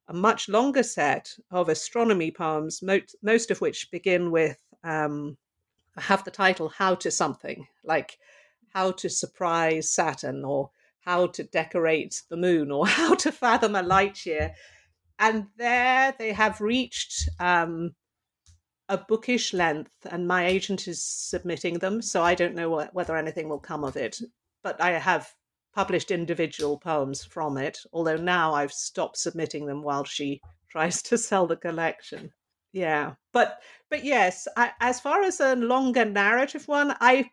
a 0.08 0.16
much 0.16 0.50
longer 0.50 0.82
set 0.82 1.32
of 1.52 1.70
astronomy 1.70 2.32
poems, 2.32 2.82
most, 2.82 3.16
most 3.22 3.52
of 3.52 3.62
which 3.62 3.92
begin 3.92 4.32
with 4.32 4.58
um, 4.84 5.38
have 5.96 6.24
the 6.24 6.32
title 6.32 6.70
"How 6.70 6.96
to 6.96 7.12
Something," 7.12 7.68
like 7.84 8.18
how 8.76 8.92
to 8.92 9.10
surprise 9.10 9.90
Saturn, 9.90 10.44
or 10.44 10.70
how 11.00 11.28
to 11.28 11.44
decorate 11.46 12.22
the 12.30 12.36
moon, 12.36 12.72
or 12.72 12.86
how 13.00 13.16
to 13.16 13.32
fathom 13.32 13.74
a 13.74 13.82
light 13.82 14.26
year. 14.26 14.54
And 15.18 15.48
there 15.56 16.14
they 16.20 16.34
have 16.34 16.60
reached 16.60 17.30
um, 17.40 17.96
a 18.90 18.98
bookish 18.98 19.54
length, 19.54 19.94
and 20.12 20.28
my 20.28 20.46
agent 20.46 20.90
is 20.90 21.02
submitting 21.02 21.80
them, 21.80 22.02
so 22.02 22.22
I 22.22 22.36
don't 22.36 22.54
know 22.54 22.86
whether 22.92 23.16
anything 23.16 23.48
will 23.48 23.60
come 23.60 23.86
of 23.86 23.96
it. 23.96 24.20
But 24.62 24.82
I 24.82 24.92
have 25.00 25.34
published 25.74 26.12
individual 26.12 26.78
poems 26.78 27.24
from 27.24 27.58
it, 27.58 27.80
although 27.94 28.18
now 28.18 28.54
I've 28.54 28.74
stopped 28.74 29.18
submitting 29.18 29.66
them 29.68 29.84
while 29.84 30.04
she 30.04 30.42
tries 30.70 31.02
to 31.04 31.18
sell 31.18 31.48
the 31.48 31.56
collection. 31.56 32.34
Yeah, 32.74 33.14
but 33.32 33.62
but 33.90 34.04
yes, 34.04 34.50
I, 34.58 34.72
as 34.82 35.00
far 35.00 35.22
as 35.22 35.40
a 35.40 35.56
longer 35.56 36.04
narrative 36.04 36.68
one, 36.68 36.94
I 37.00 37.30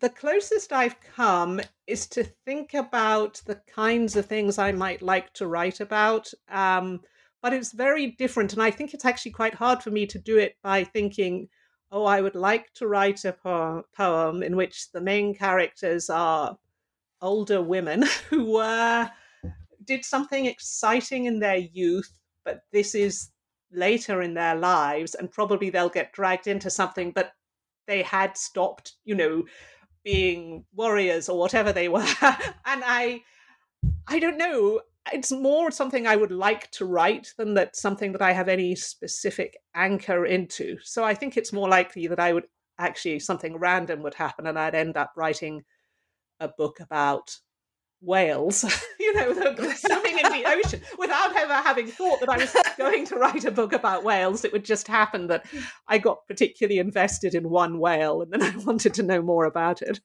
the 0.00 0.10
closest 0.10 0.72
I've 0.72 1.00
come 1.00 1.60
is 1.86 2.06
to 2.08 2.24
think 2.24 2.74
about 2.74 3.42
the 3.46 3.60
kinds 3.66 4.16
of 4.16 4.26
things 4.26 4.58
I 4.58 4.72
might 4.72 5.02
like 5.02 5.32
to 5.34 5.46
write 5.46 5.80
about. 5.80 6.30
Um, 6.48 7.00
but 7.42 7.52
it's 7.52 7.72
very 7.72 8.12
different. 8.12 8.52
And 8.52 8.62
I 8.62 8.70
think 8.70 8.94
it's 8.94 9.04
actually 9.04 9.32
quite 9.32 9.54
hard 9.54 9.82
for 9.82 9.90
me 9.90 10.06
to 10.06 10.18
do 10.18 10.38
it 10.38 10.56
by 10.62 10.84
thinking, 10.84 11.48
oh, 11.90 12.04
I 12.04 12.20
would 12.20 12.34
like 12.34 12.72
to 12.74 12.86
write 12.86 13.24
a 13.24 13.32
po- 13.32 13.84
poem 13.96 14.42
in 14.42 14.56
which 14.56 14.90
the 14.92 15.00
main 15.00 15.34
characters 15.34 16.10
are 16.10 16.56
older 17.20 17.62
women 17.62 18.04
who 18.30 18.52
were 18.52 19.10
did 19.84 20.04
something 20.04 20.44
exciting 20.44 21.24
in 21.24 21.40
their 21.40 21.56
youth, 21.56 22.12
but 22.44 22.60
this 22.72 22.94
is 22.94 23.30
later 23.72 24.20
in 24.20 24.34
their 24.34 24.54
lives, 24.54 25.14
and 25.14 25.30
probably 25.30 25.70
they'll 25.70 25.88
get 25.88 26.12
dragged 26.12 26.46
into 26.46 26.68
something, 26.68 27.10
but 27.10 27.32
they 27.86 28.02
had 28.02 28.36
stopped, 28.36 28.92
you 29.04 29.14
know, 29.14 29.44
being 30.04 30.64
warriors 30.74 31.28
or 31.28 31.38
whatever 31.38 31.72
they 31.72 31.88
were. 31.88 32.00
and 32.20 32.82
I 32.84 33.22
I 34.06 34.18
don't 34.18 34.38
know 34.38 34.80
it's 35.12 35.32
more 35.32 35.70
something 35.70 36.06
I 36.06 36.16
would 36.16 36.32
like 36.32 36.70
to 36.72 36.84
write 36.84 37.32
than 37.38 37.54
that 37.54 37.76
something 37.76 38.12
that 38.12 38.22
I 38.22 38.32
have 38.32 38.48
any 38.48 38.74
specific 38.74 39.56
anchor 39.74 40.26
into. 40.26 40.78
So 40.82 41.04
I 41.04 41.14
think 41.14 41.36
it's 41.36 41.52
more 41.52 41.68
likely 41.68 42.06
that 42.08 42.20
I 42.20 42.32
would 42.32 42.46
actually 42.78 43.18
something 43.18 43.56
random 43.56 44.02
would 44.02 44.14
happen 44.14 44.46
and 44.46 44.58
I'd 44.58 44.74
end 44.74 44.96
up 44.96 45.12
writing 45.16 45.64
a 46.40 46.48
book 46.48 46.78
about 46.80 47.36
whales, 48.00 48.64
you 49.00 49.14
know, 49.14 49.32
swimming 49.32 50.18
in 50.18 50.32
the 50.32 50.44
ocean 50.46 50.80
without 50.98 51.34
ever 51.36 51.54
having 51.54 51.86
thought 51.86 52.20
that 52.20 52.28
I 52.28 52.38
was 52.38 52.54
going 52.78 53.04
to 53.06 53.16
write 53.16 53.44
a 53.44 53.50
book 53.50 53.72
about 53.72 54.04
whales. 54.04 54.44
It 54.44 54.52
would 54.52 54.64
just 54.64 54.86
happen 54.86 55.26
that 55.28 55.46
I 55.86 55.98
got 55.98 56.26
particularly 56.26 56.78
invested 56.78 57.34
in 57.34 57.50
one 57.50 57.78
whale 57.78 58.22
and 58.22 58.32
then 58.32 58.42
I 58.42 58.56
wanted 58.58 58.94
to 58.94 59.02
know 59.02 59.22
more 59.22 59.44
about 59.44 59.82
it. 59.82 60.00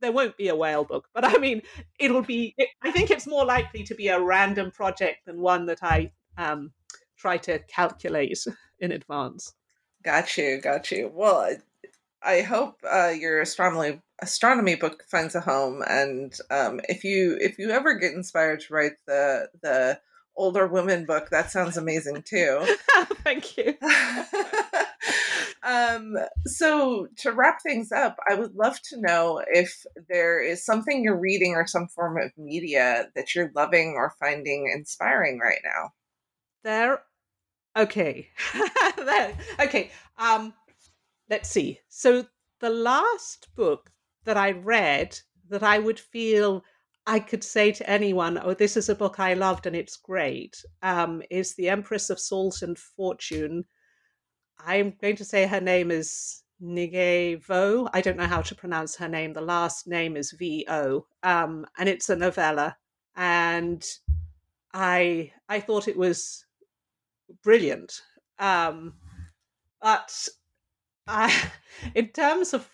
there 0.00 0.12
won't 0.12 0.36
be 0.36 0.48
a 0.48 0.56
whale 0.56 0.84
book, 0.84 1.08
but 1.14 1.24
I 1.24 1.38
mean, 1.38 1.62
it'll 1.98 2.22
be, 2.22 2.54
it, 2.58 2.68
I 2.82 2.90
think 2.90 3.10
it's 3.10 3.26
more 3.26 3.44
likely 3.44 3.84
to 3.84 3.94
be 3.94 4.08
a 4.08 4.20
random 4.20 4.70
project 4.70 5.26
than 5.26 5.40
one 5.40 5.66
that 5.66 5.82
I 5.82 6.12
um, 6.36 6.72
try 7.16 7.36
to 7.38 7.58
calculate 7.60 8.44
in 8.80 8.92
advance. 8.92 9.54
Got 10.02 10.36
you, 10.36 10.60
got 10.60 10.90
you. 10.90 11.10
Well, 11.12 11.56
I 12.24 12.42
hope 12.42 12.78
uh, 12.90 13.12
your 13.16 13.40
astronomy 13.40 14.00
astronomy 14.22 14.76
book 14.76 15.04
finds 15.10 15.34
a 15.34 15.40
home, 15.40 15.82
and 15.86 16.32
um, 16.50 16.80
if 16.88 17.04
you 17.04 17.36
if 17.40 17.58
you 17.58 17.70
ever 17.70 17.94
get 17.94 18.14
inspired 18.14 18.60
to 18.60 18.74
write 18.74 18.94
the 19.06 19.48
the 19.62 20.00
older 20.36 20.66
women 20.66 21.04
book, 21.04 21.30
that 21.30 21.50
sounds 21.50 21.76
amazing 21.76 22.22
too. 22.22 22.64
Thank 23.22 23.56
you. 23.56 23.74
um, 25.62 26.16
so 26.46 27.08
to 27.18 27.32
wrap 27.32 27.62
things 27.62 27.92
up, 27.92 28.16
I 28.28 28.34
would 28.34 28.54
love 28.54 28.80
to 28.90 29.00
know 29.00 29.42
if 29.46 29.84
there 30.08 30.42
is 30.42 30.64
something 30.64 31.04
you're 31.04 31.18
reading 31.18 31.54
or 31.54 31.66
some 31.66 31.88
form 31.88 32.18
of 32.18 32.32
media 32.36 33.08
that 33.14 33.34
you're 33.34 33.52
loving 33.54 33.94
or 33.96 34.14
finding 34.18 34.70
inspiring 34.74 35.38
right 35.38 35.60
now. 35.62 35.92
There, 36.64 37.02
okay, 37.76 38.28
there, 38.96 39.36
okay. 39.60 39.90
Um, 40.18 40.54
let's 41.30 41.50
see. 41.50 41.80
So 41.88 42.26
the 42.60 42.70
last 42.70 43.48
book 43.56 43.90
that 44.24 44.36
I 44.36 44.52
read 44.52 45.18
that 45.48 45.62
I 45.62 45.78
would 45.78 46.00
feel 46.00 46.64
I 47.06 47.20
could 47.20 47.44
say 47.44 47.70
to 47.72 47.90
anyone, 47.90 48.38
"Oh, 48.38 48.54
this 48.54 48.76
is 48.76 48.88
a 48.88 48.94
book 48.94 49.20
I 49.20 49.34
loved 49.34 49.66
and 49.66 49.76
it's 49.76 49.96
great," 49.96 50.64
um, 50.82 51.22
is 51.30 51.54
"The 51.54 51.68
Empress 51.68 52.10
of 52.10 52.18
Salt 52.18 52.62
and 52.62 52.78
Fortune." 52.78 53.66
I'm 54.58 54.94
going 55.00 55.16
to 55.16 55.24
say 55.24 55.46
her 55.46 55.60
name 55.60 55.90
is 55.90 56.42
Nghi 56.62 57.42
Vo. 57.44 57.88
I 57.92 58.00
don't 58.00 58.16
know 58.16 58.26
how 58.26 58.40
to 58.42 58.54
pronounce 58.54 58.96
her 58.96 59.08
name. 59.08 59.32
The 59.34 59.40
last 59.42 59.86
name 59.86 60.16
is 60.16 60.32
V 60.32 60.66
O, 60.68 61.06
um, 61.22 61.66
and 61.78 61.88
it's 61.88 62.08
a 62.08 62.16
novella. 62.16 62.76
And 63.16 63.84
I 64.72 65.32
I 65.48 65.60
thought 65.60 65.88
it 65.88 65.96
was 65.96 66.46
brilliant. 67.42 68.00
Um, 68.38 68.94
but 69.82 70.28
In 71.94 72.08
terms 72.08 72.54
of 72.54 72.68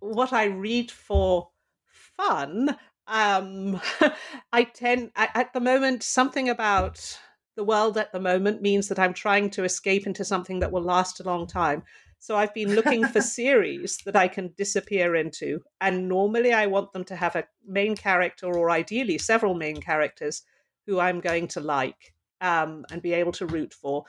what 0.00 0.32
I 0.32 0.46
read 0.46 0.90
for 0.90 1.50
fun, 1.86 2.76
um, 3.06 3.80
I 4.52 4.64
tend 4.64 5.10
I, 5.16 5.28
at 5.34 5.52
the 5.52 5.60
moment 5.60 6.02
something 6.02 6.48
about 6.48 7.18
the 7.56 7.64
world 7.64 7.98
at 7.98 8.12
the 8.12 8.20
moment 8.20 8.62
means 8.62 8.88
that 8.88 8.98
I'm 8.98 9.12
trying 9.12 9.50
to 9.50 9.64
escape 9.64 10.06
into 10.06 10.24
something 10.24 10.60
that 10.60 10.72
will 10.72 10.82
last 10.82 11.20
a 11.20 11.24
long 11.24 11.46
time. 11.46 11.82
So 12.18 12.36
I've 12.36 12.54
been 12.54 12.74
looking 12.74 13.06
for 13.06 13.20
series 13.40 13.98
that 14.04 14.16
I 14.16 14.28
can 14.28 14.52
disappear 14.56 15.16
into, 15.16 15.60
and 15.80 16.08
normally 16.08 16.52
I 16.52 16.66
want 16.66 16.92
them 16.92 17.04
to 17.04 17.16
have 17.16 17.36
a 17.36 17.44
main 17.66 17.96
character 17.96 18.46
or 18.46 18.70
ideally 18.70 19.18
several 19.18 19.54
main 19.54 19.80
characters 19.80 20.42
who 20.86 20.98
I'm 20.98 21.20
going 21.20 21.48
to 21.48 21.60
like 21.60 22.14
um, 22.40 22.84
and 22.90 23.02
be 23.02 23.12
able 23.14 23.32
to 23.32 23.46
root 23.46 23.72
for. 23.72 24.04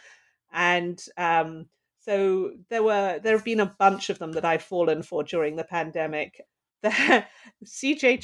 And 0.52 1.02
um, 1.18 1.68
so 2.02 2.52
there 2.70 2.84
were 2.84 3.20
there 3.24 3.36
have 3.36 3.46
been 3.46 3.60
a 3.60 3.76
bunch 3.80 4.10
of 4.10 4.20
them 4.20 4.32
that 4.34 4.46
I've 4.46 4.64
fallen 4.64 5.04
for 5.04 5.24
during 5.24 5.56
the 5.56 5.64
pandemic. 5.64 6.42
CJ 6.84 7.28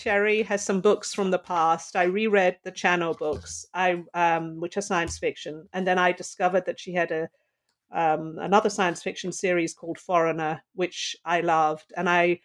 Cherryh 0.02 0.44
has 0.46 0.66
some 0.66 0.82
books 0.82 1.14
from 1.14 1.30
the 1.30 1.38
past. 1.38 1.96
I 1.96 2.04
reread 2.04 2.58
the 2.64 2.72
Chanur 2.72 3.16
books, 3.18 3.68
I 3.76 4.04
um, 4.16 4.60
which 4.60 4.78
are 4.78 4.82
science 4.82 5.20
fiction, 5.20 5.68
and 5.74 5.86
then 5.86 6.00
I 6.00 6.12
discovered 6.12 6.66
that 6.66 6.80
she 6.80 6.94
had 6.94 7.12
a 7.12 7.30
um, 7.94 8.38
another 8.40 8.70
science 8.70 9.04
fiction 9.04 9.32
series 9.32 9.76
called 9.76 10.00
Foreigner, 10.00 10.64
which 10.74 11.16
I 11.24 11.42
loved, 11.42 11.94
and 11.96 12.10
I 12.10 12.40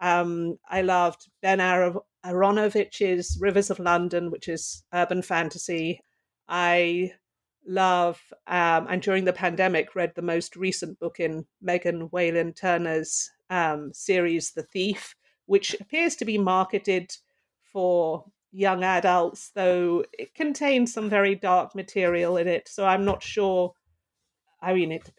um, 0.00 0.56
I 0.70 0.80
loved 0.80 1.28
Ben 1.42 1.58
Aaronovitch's 1.58 3.38
Rivers 3.38 3.68
of 3.70 3.78
London, 3.78 4.30
which 4.30 4.48
is 4.48 4.84
urban 4.94 5.20
fantasy. 5.20 6.00
I 6.48 7.12
love, 7.68 8.20
um, 8.46 8.86
and 8.88 9.02
during 9.02 9.24
the 9.24 9.32
pandemic, 9.32 9.94
read 9.94 10.12
the 10.14 10.22
most 10.22 10.56
recent 10.56 10.98
book 10.98 11.20
in 11.20 11.46
Megan 11.60 12.08
Whalen 12.10 12.54
Turner's 12.54 13.30
um, 13.50 13.92
series, 13.92 14.52
The 14.52 14.62
Thief, 14.62 15.14
which 15.46 15.76
appears 15.80 16.16
to 16.16 16.24
be 16.24 16.38
marketed 16.38 17.12
for 17.72 18.24
young 18.50 18.82
adults, 18.82 19.50
though 19.54 20.04
it 20.18 20.34
contains 20.34 20.92
some 20.92 21.10
very 21.10 21.34
dark 21.34 21.74
material 21.74 22.36
in 22.38 22.48
it. 22.48 22.68
So 22.68 22.86
I'm 22.86 23.04
not 23.04 23.22
sure. 23.22 23.72
I 24.60 24.74
mean, 24.74 24.92
it. 24.92 25.10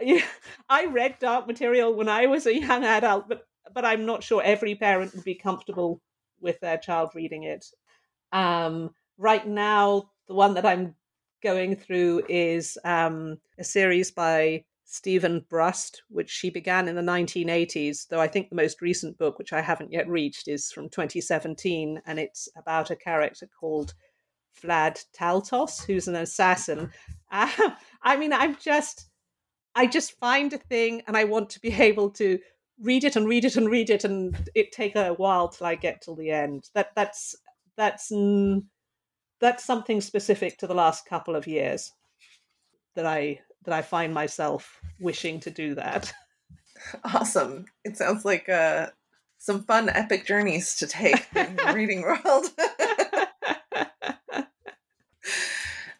I 0.68 0.86
read 0.86 1.18
dark 1.18 1.46
material 1.46 1.94
when 1.94 2.08
I 2.08 2.26
was 2.26 2.46
a 2.46 2.58
young 2.58 2.84
adult, 2.84 3.28
but 3.28 3.46
but 3.72 3.84
I'm 3.84 4.04
not 4.04 4.22
sure 4.22 4.42
every 4.42 4.74
parent 4.74 5.14
would 5.14 5.24
be 5.24 5.34
comfortable 5.34 6.02
with 6.40 6.60
their 6.60 6.76
child 6.76 7.10
reading 7.14 7.44
it. 7.44 7.64
Um, 8.32 8.90
right 9.16 9.46
now, 9.46 10.10
the 10.26 10.34
one 10.34 10.54
that 10.54 10.66
I'm 10.66 10.94
going 11.42 11.76
through 11.76 12.22
is 12.28 12.78
um, 12.84 13.38
a 13.58 13.64
series 13.64 14.10
by 14.10 14.64
Steven 14.84 15.44
Brust, 15.48 16.02
which 16.08 16.30
she 16.30 16.50
began 16.50 16.86
in 16.86 16.94
the 16.94 17.02
1980s, 17.02 18.08
though 18.08 18.20
I 18.20 18.28
think 18.28 18.50
the 18.50 18.56
most 18.56 18.82
recent 18.82 19.16
book, 19.16 19.38
which 19.38 19.52
I 19.52 19.62
haven't 19.62 19.90
yet 19.90 20.06
reached, 20.06 20.48
is 20.48 20.70
from 20.70 20.90
2017, 20.90 22.02
and 22.04 22.18
it's 22.18 22.46
about 22.56 22.90
a 22.90 22.96
character 22.96 23.48
called 23.58 23.94
Vlad 24.62 25.02
Taltos, 25.18 25.84
who's 25.84 26.08
an 26.08 26.16
assassin. 26.16 26.90
Uh, 27.34 27.70
I 28.02 28.18
mean, 28.18 28.30
I'm 28.30 28.56
just, 28.56 29.08
I 29.74 29.86
just 29.86 30.18
find 30.20 30.52
a 30.52 30.58
thing, 30.58 31.00
and 31.06 31.16
I 31.16 31.24
want 31.24 31.48
to 31.50 31.60
be 31.60 31.72
able 31.82 32.10
to 32.10 32.38
read 32.78 33.04
it 33.04 33.16
and 33.16 33.26
read 33.26 33.46
it 33.46 33.56
and 33.56 33.70
read 33.70 33.88
it, 33.88 34.04
and 34.04 34.36
it 34.54 34.70
take 34.70 34.96
a 34.96 35.14
while 35.14 35.48
till 35.48 35.66
I 35.66 35.74
get 35.74 36.02
till 36.02 36.14
the 36.14 36.30
end. 36.30 36.68
That 36.74 36.90
that's 36.94 37.34
that's 37.78 38.12
that's 39.42 39.64
something 39.64 40.00
specific 40.00 40.56
to 40.58 40.66
the 40.66 40.74
last 40.74 41.04
couple 41.04 41.36
of 41.36 41.46
years 41.46 41.92
that 42.94 43.04
I 43.04 43.40
that 43.64 43.74
I 43.74 43.82
find 43.82 44.14
myself 44.14 44.80
wishing 44.98 45.40
to 45.40 45.50
do 45.50 45.74
that. 45.74 46.14
Awesome! 47.04 47.66
It 47.84 47.96
sounds 47.96 48.24
like 48.24 48.48
uh, 48.48 48.88
some 49.38 49.62
fun 49.62 49.88
epic 49.88 50.26
journeys 50.26 50.74
to 50.76 50.88
take 50.88 51.28
in 51.36 51.54
the 51.54 51.72
reading 51.76 52.02
world. 52.02 52.46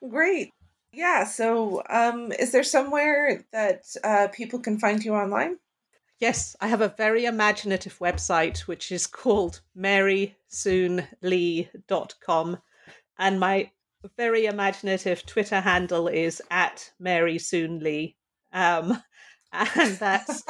Great. 0.10 0.50
Yeah. 0.92 1.22
So, 1.22 1.84
um, 1.88 2.32
is 2.32 2.50
there 2.50 2.64
somewhere 2.64 3.44
that 3.52 3.84
uh, 4.02 4.26
people 4.32 4.58
can 4.58 4.80
find 4.80 5.04
you 5.04 5.14
online? 5.14 5.58
Yes, 6.18 6.56
I 6.60 6.66
have 6.66 6.80
a 6.80 6.94
very 6.96 7.26
imaginative 7.26 8.00
website 8.00 8.62
which 8.62 8.90
is 8.90 9.06
called 9.06 9.60
marysoonlee.com 9.78 12.58
and 13.22 13.38
my 13.38 13.70
very 14.16 14.46
imaginative 14.46 15.24
Twitter 15.24 15.60
handle 15.60 16.08
is 16.08 16.42
at 16.50 16.90
Mary 16.98 17.38
Soon 17.38 17.78
Lee. 17.78 18.16
Um, 18.52 19.00
and 19.52 19.96
that's 19.96 20.42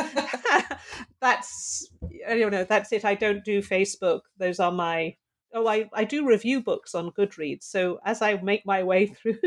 that's 1.21 1.87
you 2.11 2.49
know 2.49 2.65
that's 2.65 2.93
it. 2.93 3.05
I 3.05 3.15
don't 3.15 3.45
do 3.45 3.61
Facebook. 3.61 4.21
Those 4.39 4.59
are 4.59 4.73
my 4.73 5.17
oh 5.53 5.67
I, 5.67 5.91
I 5.93 6.05
do 6.05 6.27
review 6.27 6.63
books 6.63 6.95
on 6.95 7.11
Goodreads. 7.11 7.65
So 7.65 8.01
as 8.07 8.23
I 8.23 8.41
make 8.41 8.65
my 8.65 8.83
way 8.83 9.07
through 9.23 9.39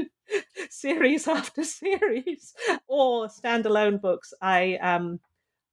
series 0.70 1.28
after 1.28 1.64
series 1.64 2.54
or 2.88 3.28
standalone 3.28 4.00
books, 4.00 4.34
I 4.40 4.76
um 4.76 5.20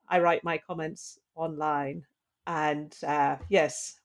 I 0.08 0.20
write 0.20 0.42
my 0.42 0.58
comments 0.58 1.18
online. 1.34 2.04
And 2.46 2.94
uh, 3.06 3.36
yes. 3.50 4.00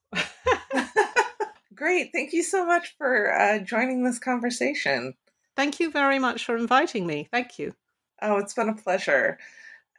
Great. 1.77 2.09
Thank 2.11 2.33
you 2.33 2.41
so 2.41 2.65
much 2.65 2.95
for 2.97 3.31
uh, 3.31 3.59
joining 3.59 4.03
this 4.03 4.17
conversation. 4.17 5.13
Thank 5.55 5.79
you 5.79 5.91
very 5.91 6.17
much 6.17 6.43
for 6.43 6.57
inviting 6.57 7.05
me. 7.05 7.27
Thank 7.31 7.59
you. 7.59 7.75
Oh, 8.19 8.37
it's 8.37 8.55
been 8.55 8.69
a 8.69 8.75
pleasure. 8.75 9.37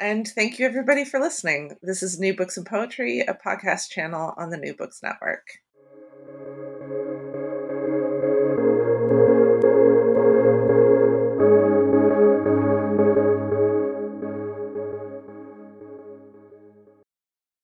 And 0.00 0.26
thank 0.26 0.58
you, 0.58 0.66
everybody, 0.66 1.04
for 1.04 1.20
listening. 1.20 1.76
This 1.80 2.02
is 2.02 2.18
New 2.18 2.34
Books 2.34 2.56
in 2.56 2.64
Poetry, 2.64 3.20
a 3.20 3.32
podcast 3.32 3.90
channel 3.90 4.34
on 4.36 4.50
the 4.50 4.56
New 4.56 4.74
Books 4.74 5.04
Network. 5.04 5.46